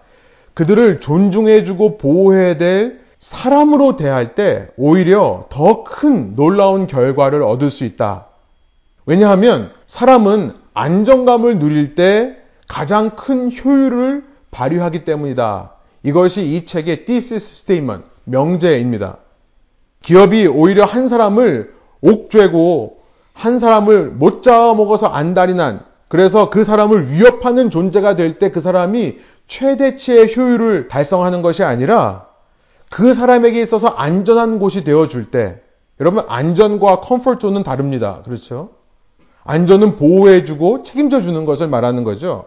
그들을 0.55 1.01
존중해주고 1.01 1.99
보호해야 1.99 2.57
될 2.57 3.01
사람으로 3.19 3.97
대할 3.97 4.35
때 4.35 4.69
오히려 4.77 5.47
더 5.51 5.83
큰 5.83 6.37
놀라운 6.37 6.87
결과를 6.87 7.43
얻을 7.43 7.71
수 7.71 7.85
있다. 7.85 8.27
왜냐하면 9.05 9.73
사람은 9.87 10.55
안정감을 10.75 11.59
누릴 11.59 11.95
때 11.97 12.37
가장 12.69 13.11
큰 13.17 13.51
효율을 13.53 14.25
발휘하기 14.51 15.05
때문이다. 15.05 15.73
이것이 16.05 16.45
이 16.55 16.65
책의 16.65 17.05
thesis 17.05 17.63
statement, 17.63 18.05
명제입니다. 18.25 19.19
기업이 20.03 20.47
오히려 20.47 20.85
한 20.85 21.09
사람을 21.09 21.75
옥죄고 22.01 22.99
한 23.33 23.59
사람을 23.59 24.11
못 24.11 24.43
잡아먹어서 24.43 25.09
안달이 25.09 25.55
난 25.55 25.85
그래서 26.09 26.51
그 26.51 26.65
사람을 26.65 27.11
위협하는 27.11 27.71
존재가 27.71 28.15
될 28.15 28.39
때 28.39 28.51
그 28.51 28.61
사람이 28.61 29.19
최대치의 29.49 30.37
효율을 30.37 30.89
달성하는 30.89 31.43
것이 31.43 31.63
아니라 31.63 32.27
그 32.91 33.13
사람에게 33.13 33.61
있어서 33.63 33.89
안전한 33.89 34.59
곳이 34.59 34.85
되어줄 34.85 35.31
때, 35.31 35.61
여러분, 36.01 36.25
안전과 36.29 37.01
comfort 37.01 37.39
zone은 37.39 37.63
다릅니다. 37.63 38.23
그렇죠? 38.25 38.71
안전은 39.45 39.97
보호해주고 39.97 40.83
책임져주는 40.83 41.45
것을 41.45 41.69
말하는 41.69 42.05
거죠. 42.05 42.47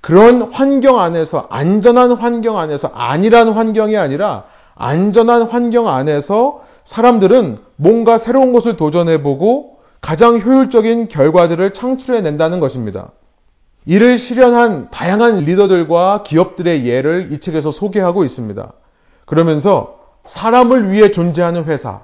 그런 0.00 0.42
환경 0.52 0.98
안에서, 0.98 1.46
안전한 1.50 2.12
환경 2.12 2.58
안에서, 2.58 2.88
아니란 2.94 3.50
환경이 3.50 3.96
아니라, 3.96 4.44
안전한 4.74 5.42
환경 5.42 5.88
안에서 5.88 6.62
사람들은 6.84 7.58
뭔가 7.76 8.18
새로운 8.18 8.52
것을 8.52 8.76
도전해보고 8.76 9.75
가장 10.00 10.40
효율적인 10.40 11.08
결과들을 11.08 11.72
창출해낸다는 11.72 12.60
것입니다. 12.60 13.12
이를 13.86 14.18
실현한 14.18 14.90
다양한 14.90 15.44
리더들과 15.44 16.24
기업들의 16.24 16.86
예를 16.86 17.28
이 17.30 17.38
책에서 17.38 17.70
소개하고 17.70 18.24
있습니다. 18.24 18.72
그러면서 19.24 20.00
사람을 20.24 20.90
위해 20.90 21.10
존재하는 21.10 21.64
회사, 21.64 22.02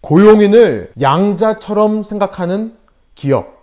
고용인을 0.00 0.92
양자처럼 1.00 2.04
생각하는 2.04 2.74
기업. 3.16 3.56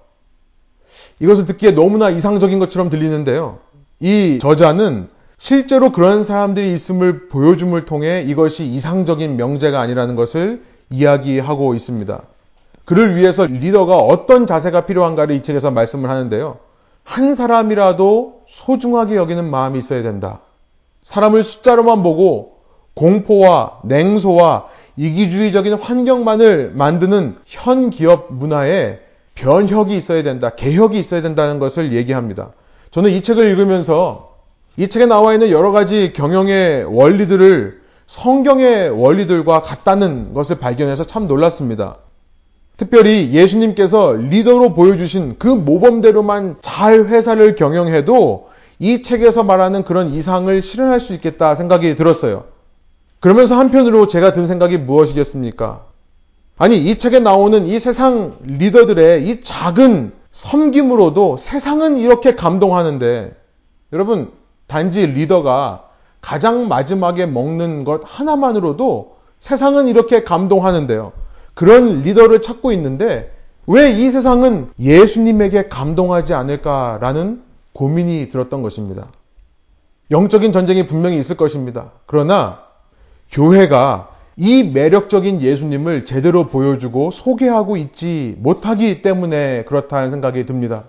이것을 1.19 1.45
듣기에 1.45 1.71
너무나 1.71 2.09
이상적인 2.09 2.59
것처럼 2.59 2.89
들리는데요. 2.89 3.59
이 4.01 4.39
저자는 4.41 5.07
실제로 5.37 5.91
그런 5.91 6.23
사람들이 6.23 6.73
있음을 6.73 7.29
보여줌을 7.29 7.85
통해 7.85 8.23
이것이 8.27 8.65
이상적인 8.65 9.37
명제가 9.37 9.79
아니라는 9.79 10.15
것을 10.15 10.63
이야기하고 10.89 11.75
있습니다. 11.75 12.21
그를 12.85 13.15
위해서 13.15 13.45
리더가 13.45 13.97
어떤 13.97 14.45
자세가 14.45 14.85
필요한가를 14.85 15.35
이 15.35 15.43
책에서 15.43 15.71
말씀을 15.71 16.09
하는데요. 16.09 16.57
한 17.03 17.33
사람이라도 17.33 18.41
소중하게 18.47 19.15
여기는 19.15 19.49
마음이 19.49 19.79
있어야 19.79 20.03
된다. 20.03 20.41
사람을 21.01 21.43
숫자로만 21.43 22.03
보고 22.03 22.53
공포와 22.95 23.79
냉소와 23.83 24.67
이기주의적인 24.95 25.73
환경만을 25.73 26.71
만드는 26.75 27.35
현 27.45 27.89
기업 27.89 28.33
문화에 28.33 28.99
변혁이 29.35 29.97
있어야 29.97 30.21
된다, 30.21 30.51
개혁이 30.51 30.99
있어야 30.99 31.21
된다는 31.21 31.59
것을 31.59 31.93
얘기합니다. 31.93 32.51
저는 32.91 33.09
이 33.09 33.21
책을 33.21 33.47
읽으면서 33.49 34.35
이 34.77 34.87
책에 34.87 35.05
나와 35.05 35.33
있는 35.33 35.49
여러 35.49 35.71
가지 35.71 36.13
경영의 36.13 36.85
원리들을 36.85 37.81
성경의 38.05 38.89
원리들과 38.91 39.63
같다는 39.63 40.33
것을 40.33 40.59
발견해서 40.59 41.03
참 41.05 41.27
놀랐습니다. 41.27 41.97
특별히 42.83 43.31
예수님께서 43.31 44.11
리더로 44.11 44.73
보여주신 44.73 45.35
그 45.39 45.47
모범대로만 45.47 46.57
잘 46.59 47.05
회사를 47.05 47.55
경영해도 47.55 48.49
이 48.79 49.01
책에서 49.01 49.43
말하는 49.43 49.85
그런 49.85 50.09
이상을 50.09 50.61
실현할 50.61 50.99
수 50.99 51.13
있겠다 51.13 51.55
생각이 51.55 51.95
들었어요. 51.95 52.43
그러면서 53.21 53.55
한편으로 53.55 54.07
제가 54.07 54.33
든 54.33 54.47
생각이 54.47 54.79
무엇이겠습니까? 54.79 55.85
아니, 56.57 56.77
이 56.77 56.97
책에 56.97 57.19
나오는 57.19 57.65
이 57.67 57.79
세상 57.79 58.35
리더들의 58.43 59.29
이 59.29 59.41
작은 59.41 60.11
섬김으로도 60.33 61.37
세상은 61.37 61.97
이렇게 61.97 62.35
감동하는데, 62.35 63.33
여러분, 63.93 64.31
단지 64.67 65.07
리더가 65.07 65.85
가장 66.19 66.67
마지막에 66.67 67.27
먹는 67.27 67.85
것 67.85 68.01
하나만으로도 68.03 69.15
세상은 69.39 69.87
이렇게 69.87 70.23
감동하는데요. 70.23 71.22
그런 71.53 72.01
리더를 72.01 72.41
찾고 72.41 72.71
있는데, 72.73 73.31
왜 73.65 73.91
이 73.93 74.11
세상은 74.11 74.69
예수님에게 74.79 75.69
감동하지 75.69 76.33
않을까라는 76.33 77.41
고민이 77.73 78.29
들었던 78.29 78.61
것입니다. 78.61 79.07
영적인 80.11 80.51
전쟁이 80.51 80.85
분명히 80.85 81.17
있을 81.17 81.37
것입니다. 81.37 81.91
그러나 82.05 82.59
교회가 83.31 84.09
이 84.35 84.63
매력적인 84.63 85.41
예수님을 85.41 86.05
제대로 86.05 86.47
보여주고 86.47 87.11
소개하고 87.11 87.77
있지 87.77 88.35
못하기 88.39 89.01
때문에 89.01 89.63
그렇다는 89.63 90.09
생각이 90.09 90.45
듭니다. 90.45 90.85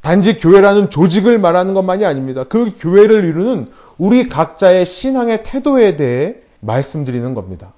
단지 0.00 0.38
교회라는 0.38 0.90
조직을 0.90 1.38
말하는 1.38 1.74
것만이 1.74 2.04
아닙니다. 2.04 2.44
그 2.44 2.72
교회를 2.78 3.24
이루는 3.24 3.66
우리 3.98 4.28
각자의 4.28 4.86
신앙의 4.86 5.42
태도에 5.42 5.96
대해 5.96 6.36
말씀드리는 6.60 7.34
겁니다. 7.34 7.72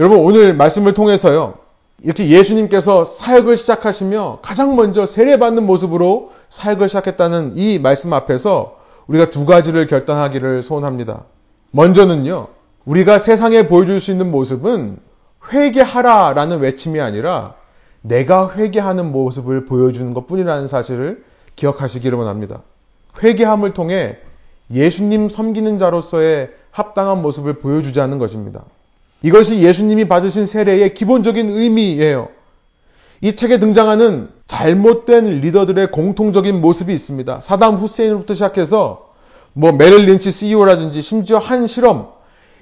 여러분, 0.00 0.20
오늘 0.20 0.54
말씀을 0.54 0.94
통해서요, 0.94 1.56
이렇게 2.02 2.30
예수님께서 2.30 3.04
사역을 3.04 3.58
시작하시며 3.58 4.38
가장 4.40 4.74
먼저 4.74 5.04
세례받는 5.04 5.66
모습으로 5.66 6.30
사역을 6.48 6.88
시작했다는 6.88 7.52
이 7.56 7.78
말씀 7.78 8.10
앞에서 8.14 8.78
우리가 9.08 9.28
두 9.28 9.44
가지를 9.44 9.86
결단하기를 9.86 10.62
소원합니다. 10.62 11.24
먼저는요, 11.72 12.48
우리가 12.86 13.18
세상에 13.18 13.68
보여줄 13.68 14.00
수 14.00 14.10
있는 14.10 14.30
모습은 14.30 14.96
회개하라라는 15.52 16.60
외침이 16.60 16.98
아니라 16.98 17.52
내가 18.00 18.54
회개하는 18.54 19.12
모습을 19.12 19.66
보여주는 19.66 20.14
것 20.14 20.26
뿐이라는 20.26 20.66
사실을 20.66 21.24
기억하시기를 21.56 22.16
원합니다. 22.16 22.62
회개함을 23.22 23.74
통해 23.74 24.16
예수님 24.70 25.28
섬기는 25.28 25.76
자로서의 25.76 26.52
합당한 26.70 27.20
모습을 27.20 27.58
보여주자는 27.58 28.18
것입니다. 28.18 28.64
이것이 29.22 29.62
예수님이 29.62 30.08
받으신 30.08 30.46
세례의 30.46 30.94
기본적인 30.94 31.50
의미예요. 31.50 32.28
이 33.20 33.36
책에 33.36 33.58
등장하는 33.58 34.30
잘못된 34.46 35.40
리더들의 35.40 35.90
공통적인 35.90 36.60
모습이 36.60 36.92
있습니다. 36.92 37.40
사담 37.42 37.76
후세인부터 37.76 38.34
시작해서 38.34 39.10
뭐 39.52 39.72
메릴 39.72 40.06
린치 40.06 40.30
CEO라든지 40.30 41.02
심지어 41.02 41.38
한 41.38 41.66
실험, 41.66 42.08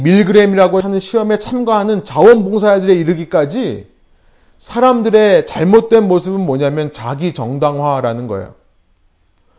밀그램이라고 0.02 0.80
하는 0.80 0.98
시험에 0.98 1.38
참가하는 1.38 2.04
자원봉사자들에 2.04 2.94
이르기까지 2.94 3.86
사람들의 4.59 5.46
잘못된 5.46 6.09
모습은 6.09 6.40
뭐냐면 6.40 6.92
자기 6.92 7.34
정당화라는 7.34 8.26
거예요. 8.26 8.54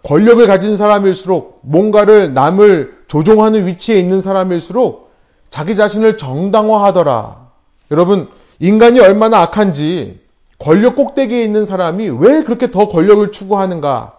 권력을 0.03 0.45
가진 0.47 0.75
사람일수록 0.75 1.59
뭔가를 1.61 2.33
남을 2.33 2.99
조종하는 3.07 3.67
위치에 3.67 3.99
있는 3.99 4.21
사람일수록 4.21 5.08
자기 5.49 5.75
자신을 5.75 6.17
정당화하더라. 6.17 7.49
여러분, 7.91 8.29
인간이 8.59 8.99
얼마나 8.99 9.41
악한지 9.41 10.19
권력 10.57 10.95
꼭대기에 10.95 11.43
있는 11.43 11.65
사람이 11.65 12.09
왜 12.09 12.43
그렇게 12.43 12.71
더 12.71 12.87
권력을 12.87 13.31
추구하는가? 13.31 14.17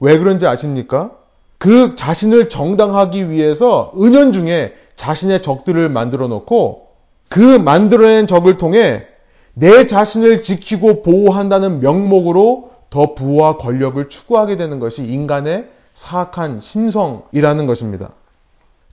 왜 0.00 0.18
그런지 0.18 0.46
아십니까? 0.46 1.12
그 1.58 1.96
자신을 1.96 2.48
정당하기 2.48 3.30
위해서 3.30 3.92
은연중에 3.96 4.72
자신의 4.96 5.42
적들을 5.42 5.88
만들어 5.88 6.28
놓고 6.28 6.86
그 7.28 7.40
만들어낸 7.40 8.26
적을 8.26 8.58
통해 8.58 9.06
내 9.54 9.86
자신을 9.86 10.42
지키고 10.42 11.02
보호한다는 11.02 11.80
명목으로 11.80 12.70
더 12.90 13.14
부와 13.14 13.56
권력을 13.56 14.06
추구하게 14.08 14.56
되는 14.56 14.78
것이 14.78 15.04
인간의 15.04 15.68
사악한 15.94 16.60
심성이라는 16.60 17.66
것입니다. 17.66 18.10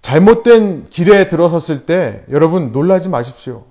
잘못된 0.04 0.84
길에 0.84 1.30
들어섰을 1.30 1.86
때 1.86 2.24
여러분 2.30 2.72
놀라지 2.72 3.10
마십시오. 3.10 3.64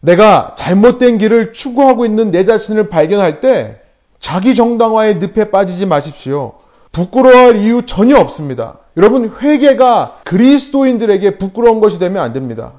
내가 0.00 0.54
잘못된 0.58 1.18
길을 1.18 1.52
추구하고 1.52 2.04
있는 2.04 2.30
내 2.30 2.44
자신을 2.44 2.88
발견할 2.88 3.40
때 3.40 3.80
자기 4.18 4.54
정당화의 4.54 5.16
늪에 5.16 5.50
빠지지 5.50 5.86
마십시오. 5.86 6.54
부끄러워할 6.90 7.56
이유 7.56 7.86
전혀 7.86 8.18
없습니다. 8.18 8.78
여러분 8.96 9.32
회개가 9.40 10.18
그리스도인들에게 10.24 11.38
부끄러운 11.38 11.80
것이 11.80 12.00
되면 12.00 12.20
안 12.20 12.32
됩니다. 12.32 12.72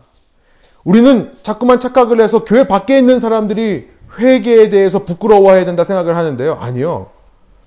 우리는 0.83 1.31
자꾸만 1.43 1.79
착각을 1.79 2.19
해서 2.19 2.43
교회 2.43 2.67
밖에 2.67 2.97
있는 2.97 3.19
사람들이 3.19 3.87
회개에 4.19 4.69
대해서 4.69 5.05
부끄러워해야 5.05 5.63
된다 5.63 5.85
생각을 5.85 6.17
하는데요. 6.17 6.57
아니요. 6.59 7.07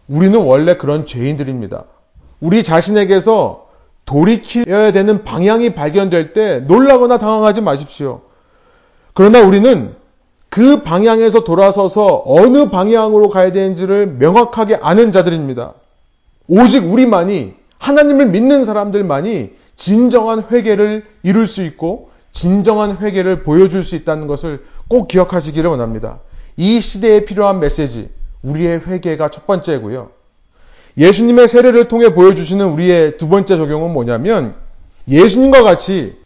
우리는 0.07 0.39
원래 0.39 0.77
그런 0.77 1.07
죄인들입니다. 1.07 1.85
우리 2.41 2.63
자신에게서 2.63 3.64
돌이켜야 4.05 4.93
되는 4.93 5.25
방향이 5.25 5.75
발견될 5.75 6.33
때 6.33 6.61
놀라거나 6.61 7.19
당황하지 7.19 7.61
마십시오. 7.61 8.23
그러나 9.13 9.41
우리는 9.41 9.95
그 10.49 10.83
방향에서 10.83 11.45
돌아서서 11.45 12.23
어느 12.27 12.71
방향으로 12.71 13.29
가야 13.29 13.53
되는지를 13.53 14.07
명확하게 14.19 14.77
아는 14.77 15.11
자들입니다. 15.11 15.75
오직 16.47 16.85
우리만이 16.85 17.55
하나님을 17.79 18.29
믿는 18.31 18.65
사람들만이 18.65 19.53
진정한 19.77 20.45
회개를 20.51 21.05
이룰 21.23 21.47
수 21.47 21.63
있고 21.65 22.11
진정한 22.33 22.99
회개를 22.99 23.43
보여줄 23.43 23.85
수 23.85 23.97
있다는 23.97 24.27
것을 24.27 24.65
꼭 24.89 25.09
기억하시기를 25.09 25.69
원합니다. 25.69 26.21
이 26.57 26.81
시대에 26.81 27.25
필요한 27.25 27.59
메시지, 27.61 28.11
우리의 28.43 28.83
회개가 28.87 29.31
첫 29.31 29.47
번째고요. 29.47 30.11
예수님의 30.97 31.49
세례를 31.49 31.89
통해 31.89 32.15
보여주시는 32.15 32.67
우리의 32.73 33.17
두 33.17 33.29
번째 33.29 33.57
적용은 33.57 33.93
뭐냐면 33.93 34.55
예수님과 35.09 35.63
같이 35.63 36.17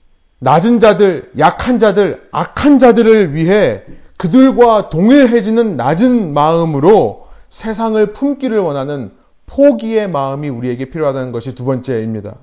낮은 0.40 0.78
자들, 0.78 1.32
약한 1.38 1.78
자들, 1.78 2.28
악한 2.30 2.78
자들을 2.78 3.34
위해 3.34 3.82
그들과 4.18 4.88
동일해지는 4.88 5.76
낮은 5.76 6.32
마음으로 6.32 7.26
세상을 7.48 8.12
품기를 8.12 8.58
원하는 8.58 9.12
포기의 9.46 10.08
마음이 10.08 10.48
우리에게 10.48 10.90
필요하다는 10.90 11.32
것이 11.32 11.54
두 11.54 11.64
번째입니다. 11.64 12.36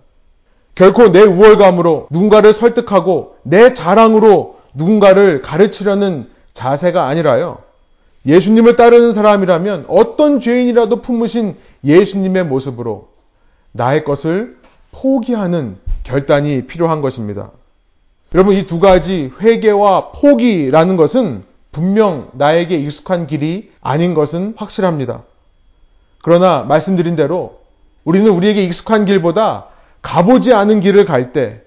결코 0.74 1.12
내 1.12 1.22
우월감으로 1.22 2.08
누군가를 2.10 2.52
설득하고 2.52 3.36
내 3.44 3.74
자랑으로 3.74 4.58
누군가를 4.74 5.42
가르치려는 5.42 6.28
자세가 6.54 7.06
아니라요. 7.06 7.60
예수님을 8.26 8.76
따르는 8.76 9.12
사람이라면 9.14 9.86
어떤 9.88 10.40
죄인이라도 10.40 11.02
품으신 11.02 11.56
예수님의 11.84 12.46
모습으로 12.46 13.10
나의 13.72 14.04
것을 14.04 14.58
포기하는 14.92 15.78
결단이 16.04 16.66
필요한 16.68 17.02
것입니다. 17.02 17.52
여러분 18.34 18.56
이 18.56 18.66
두 18.66 18.80
가지 18.80 19.32
회개와 19.42 20.12
포기라는 20.12 20.98
것은 20.98 21.44
분명 21.72 22.30
나에게 22.34 22.78
익숙한 22.78 23.28
길이 23.28 23.72
아닌 23.82 24.14
것은 24.14 24.54
확실합니다. 24.58 25.24
그러나 26.24 26.64
말씀드린 26.64 27.16
대로 27.16 27.60
우리는 28.04 28.30
우리에게 28.32 28.64
익숙한 28.64 29.06
길보다 29.06 29.68
가보지 30.02 30.54
않은 30.54 30.80
길을 30.80 31.06
갈 31.06 31.32
때 31.32 31.62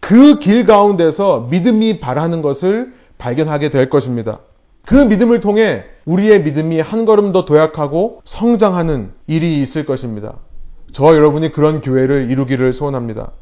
그 0.00 0.38
길 0.38 0.66
가운데서 0.66 1.48
믿음이 1.50 1.98
바라는 2.00 2.42
것을 2.42 2.92
발견하게 3.16 3.70
될 3.70 3.88
것입니다. 3.88 4.40
그 4.84 4.94
믿음을 4.94 5.40
통해 5.40 5.84
우리의 6.04 6.42
믿음이 6.42 6.80
한 6.80 7.04
걸음 7.04 7.32
더 7.32 7.44
도약하고 7.44 8.20
성장하는 8.24 9.12
일이 9.26 9.60
있을 9.62 9.86
것입니다. 9.86 10.34
저와 10.92 11.14
여러분이 11.16 11.52
그런 11.52 11.80
교회를 11.80 12.30
이루기를 12.30 12.72
소원합니다. 12.72 13.32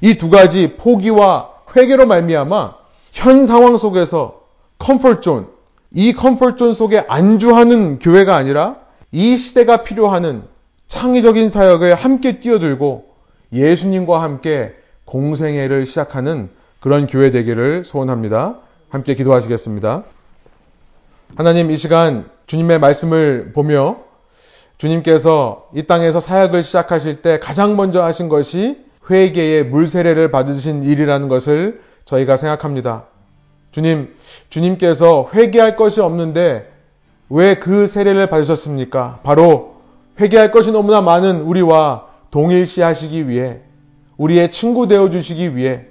이 0.00 0.14
두 0.16 0.30
가지 0.30 0.76
포기와 0.76 1.50
회개로 1.76 2.06
말미암아 2.06 2.74
현 3.12 3.46
상황 3.46 3.76
속에서 3.76 4.40
comfort 4.78 5.20
zone, 5.20 5.48
이 5.92 6.12
comfort 6.12 6.56
zone 6.56 6.74
속에 6.74 7.04
안주하는 7.06 7.98
교회가 7.98 8.34
아니라 8.34 8.76
이 9.12 9.36
시대가 9.36 9.82
필요하는 9.82 10.42
창의적인 10.88 11.48
사역에 11.48 11.92
함께 11.92 12.40
뛰어들고 12.40 13.04
예수님과 13.52 14.22
함께 14.22 14.74
공생애를 15.04 15.86
시작하는 15.86 16.50
그런 16.80 17.06
교회 17.06 17.30
되기를 17.30 17.84
소원합니다. 17.84 18.58
함께 18.88 19.14
기도하시겠습니다. 19.14 20.04
하나님 21.36 21.70
이 21.70 21.76
시간 21.76 22.28
주님의 22.46 22.80
말씀을 22.80 23.52
보며 23.52 23.98
주님께서 24.78 25.68
이 25.74 25.84
땅에서 25.84 26.20
사역을 26.20 26.62
시작하실 26.62 27.22
때 27.22 27.38
가장 27.38 27.76
먼저 27.76 28.02
하신 28.02 28.28
것이 28.28 28.78
회개의 29.10 29.66
물세례를 29.66 30.30
받으신 30.30 30.82
일이라는 30.82 31.28
것을 31.28 31.82
저희가 32.04 32.36
생각합니다. 32.36 33.04
주님, 33.72 34.14
주님께서 34.48 35.30
회개할 35.32 35.76
것이 35.76 36.00
없는데 36.00 36.70
왜 37.28 37.54
그 37.60 37.86
세례를 37.86 38.28
받으셨습니까? 38.28 39.20
바로 39.22 39.76
회개할 40.18 40.50
것이 40.50 40.72
너무나 40.72 41.00
많은 41.00 41.42
우리와 41.42 42.06
동일시 42.30 42.80
하시기 42.82 43.28
위해 43.28 43.60
우리의 44.16 44.50
친구 44.50 44.88
되어 44.88 45.10
주시기 45.10 45.56
위해 45.56 45.86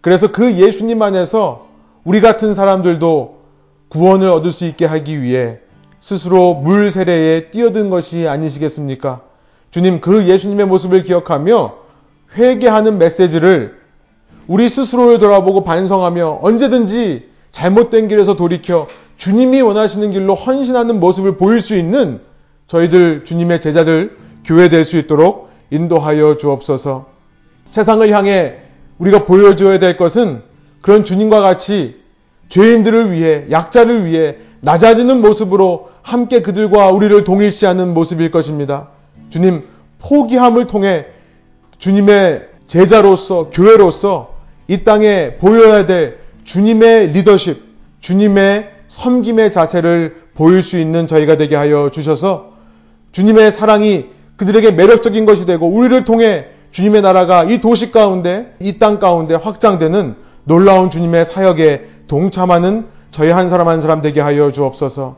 그래서 0.00 0.30
그 0.30 0.52
예수님 0.52 1.02
안에서 1.02 1.66
우리 2.04 2.20
같은 2.20 2.54
사람들도 2.54 3.35
구원을 3.88 4.28
얻을 4.28 4.50
수 4.50 4.64
있게 4.66 4.84
하기 4.86 5.22
위해 5.22 5.58
스스로 6.00 6.54
물 6.54 6.90
세례에 6.90 7.50
뛰어든 7.50 7.90
것이 7.90 8.28
아니시겠습니까? 8.28 9.22
주님 9.70 10.00
그 10.00 10.26
예수님의 10.26 10.66
모습을 10.66 11.02
기억하며 11.02 11.74
회개하는 12.36 12.98
메시지를 12.98 13.76
우리 14.46 14.68
스스로를 14.68 15.18
돌아보고 15.18 15.64
반성하며 15.64 16.40
언제든지 16.42 17.28
잘못된 17.50 18.08
길에서 18.08 18.36
돌이켜 18.36 18.86
주님이 19.16 19.62
원하시는 19.62 20.10
길로 20.10 20.34
헌신하는 20.34 21.00
모습을 21.00 21.36
보일 21.36 21.60
수 21.60 21.76
있는 21.76 22.20
저희들 22.66 23.24
주님의 23.24 23.60
제자들 23.60 24.16
교회 24.44 24.68
될 24.68 24.84
수 24.84 24.98
있도록 24.98 25.48
인도하여 25.70 26.36
주옵소서. 26.36 27.06
세상을 27.70 28.08
향해 28.10 28.58
우리가 28.98 29.24
보여줘야 29.24 29.78
될 29.78 29.96
것은 29.96 30.42
그런 30.80 31.04
주님과 31.04 31.40
같이 31.40 32.00
죄인들을 32.48 33.12
위해 33.12 33.44
약자를 33.50 34.06
위해 34.06 34.36
낮아지는 34.60 35.20
모습으로 35.20 35.90
함께 36.02 36.42
그들과 36.42 36.90
우리를 36.90 37.24
동일시하는 37.24 37.94
모습일 37.94 38.30
것입니다. 38.30 38.88
주님 39.30 39.64
포기함을 39.98 40.66
통해 40.66 41.06
주님의 41.78 42.48
제자로서 42.66 43.50
교회로서 43.52 44.34
이 44.68 44.84
땅에 44.84 45.34
보여야 45.36 45.86
될 45.86 46.18
주님의 46.44 47.08
리더십, 47.08 47.62
주님의 48.00 48.70
섬김의 48.88 49.52
자세를 49.52 50.26
보일 50.34 50.62
수 50.62 50.78
있는 50.78 51.06
저희가 51.06 51.36
되게 51.36 51.56
하여 51.56 51.90
주셔서 51.90 52.52
주님의 53.12 53.52
사랑이 53.52 54.06
그들에게 54.36 54.72
매력적인 54.72 55.26
것이 55.26 55.46
되고 55.46 55.66
우리를 55.66 56.04
통해 56.04 56.46
주님의 56.70 57.02
나라가 57.02 57.44
이 57.44 57.60
도시 57.60 57.90
가운데, 57.90 58.54
이 58.60 58.78
땅 58.78 58.98
가운데 58.98 59.34
확장되는 59.34 60.16
놀라운 60.44 60.90
주님의 60.90 61.24
사역에 61.24 61.86
동참하는 62.08 62.86
저희 63.10 63.30
한 63.30 63.48
사람 63.48 63.68
한 63.68 63.80
사람 63.80 64.02
되게 64.02 64.20
하여 64.20 64.52
주옵소서. 64.52 65.16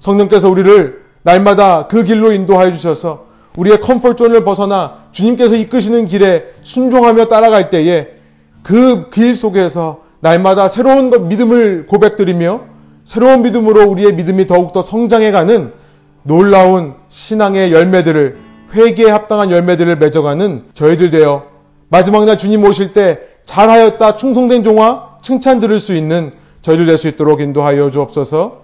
성령께서 0.00 0.48
우리를 0.50 1.02
날마다 1.22 1.86
그 1.88 2.04
길로 2.04 2.32
인도하여 2.32 2.72
주셔서 2.72 3.26
우리의 3.56 3.80
comfort 3.80 4.12
zone을 4.12 4.44
벗어나 4.44 5.04
주님께서 5.12 5.56
이끄시는 5.56 6.06
길에 6.06 6.44
순종하며 6.62 7.26
따라갈 7.26 7.70
때에 7.70 8.08
그 8.62 9.10
길 9.10 9.34
속에서 9.36 10.00
날마다 10.20 10.68
새로운 10.68 11.28
믿음을 11.28 11.86
고백드리며 11.86 12.60
새로운 13.04 13.42
믿음으로 13.42 13.84
우리의 13.88 14.14
믿음이 14.14 14.46
더욱더 14.46 14.82
성장해가는 14.82 15.72
놀라운 16.24 16.94
신앙의 17.08 17.72
열매들을 17.72 18.36
회개에 18.74 19.10
합당한 19.10 19.50
열매들을 19.50 19.96
맺어가는 19.96 20.62
저희들 20.74 21.10
되어 21.10 21.44
마지막 21.88 22.24
날 22.26 22.36
주님 22.36 22.64
오실 22.64 22.92
때 22.92 23.20
잘하였다 23.46 24.16
충성된 24.16 24.62
종아 24.62 25.07
칭찬 25.22 25.60
들을 25.60 25.80
수 25.80 25.94
있는 25.94 26.32
저희들 26.62 26.86
될수 26.86 27.08
있도록 27.08 27.40
인도하여 27.40 27.90
주옵소서 27.90 28.62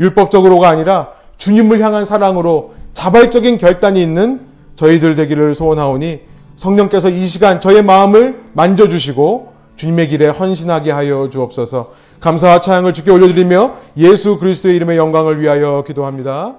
율법적으로가 0.00 0.68
아니라 0.68 1.12
주님을 1.36 1.80
향한 1.80 2.04
사랑으로 2.04 2.74
자발적인 2.92 3.58
결단이 3.58 4.02
있는 4.02 4.40
저희들 4.76 5.16
되기를 5.16 5.54
소원하오니 5.54 6.20
성령께서 6.56 7.10
이 7.10 7.26
시간 7.26 7.60
저의 7.60 7.82
마음을 7.82 8.42
만져주시고 8.52 9.52
주님의 9.76 10.08
길에 10.08 10.28
헌신하게 10.28 10.92
하여 10.92 11.28
주옵소서 11.30 11.92
감사와 12.20 12.60
찬양을 12.60 12.92
주께 12.92 13.10
올려드리며 13.10 13.74
예수 13.98 14.38
그리스도의 14.38 14.76
이름의 14.76 14.96
영광을 14.96 15.40
위하여 15.40 15.82
기도합니다. 15.86 16.54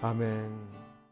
아멘. 0.00 0.67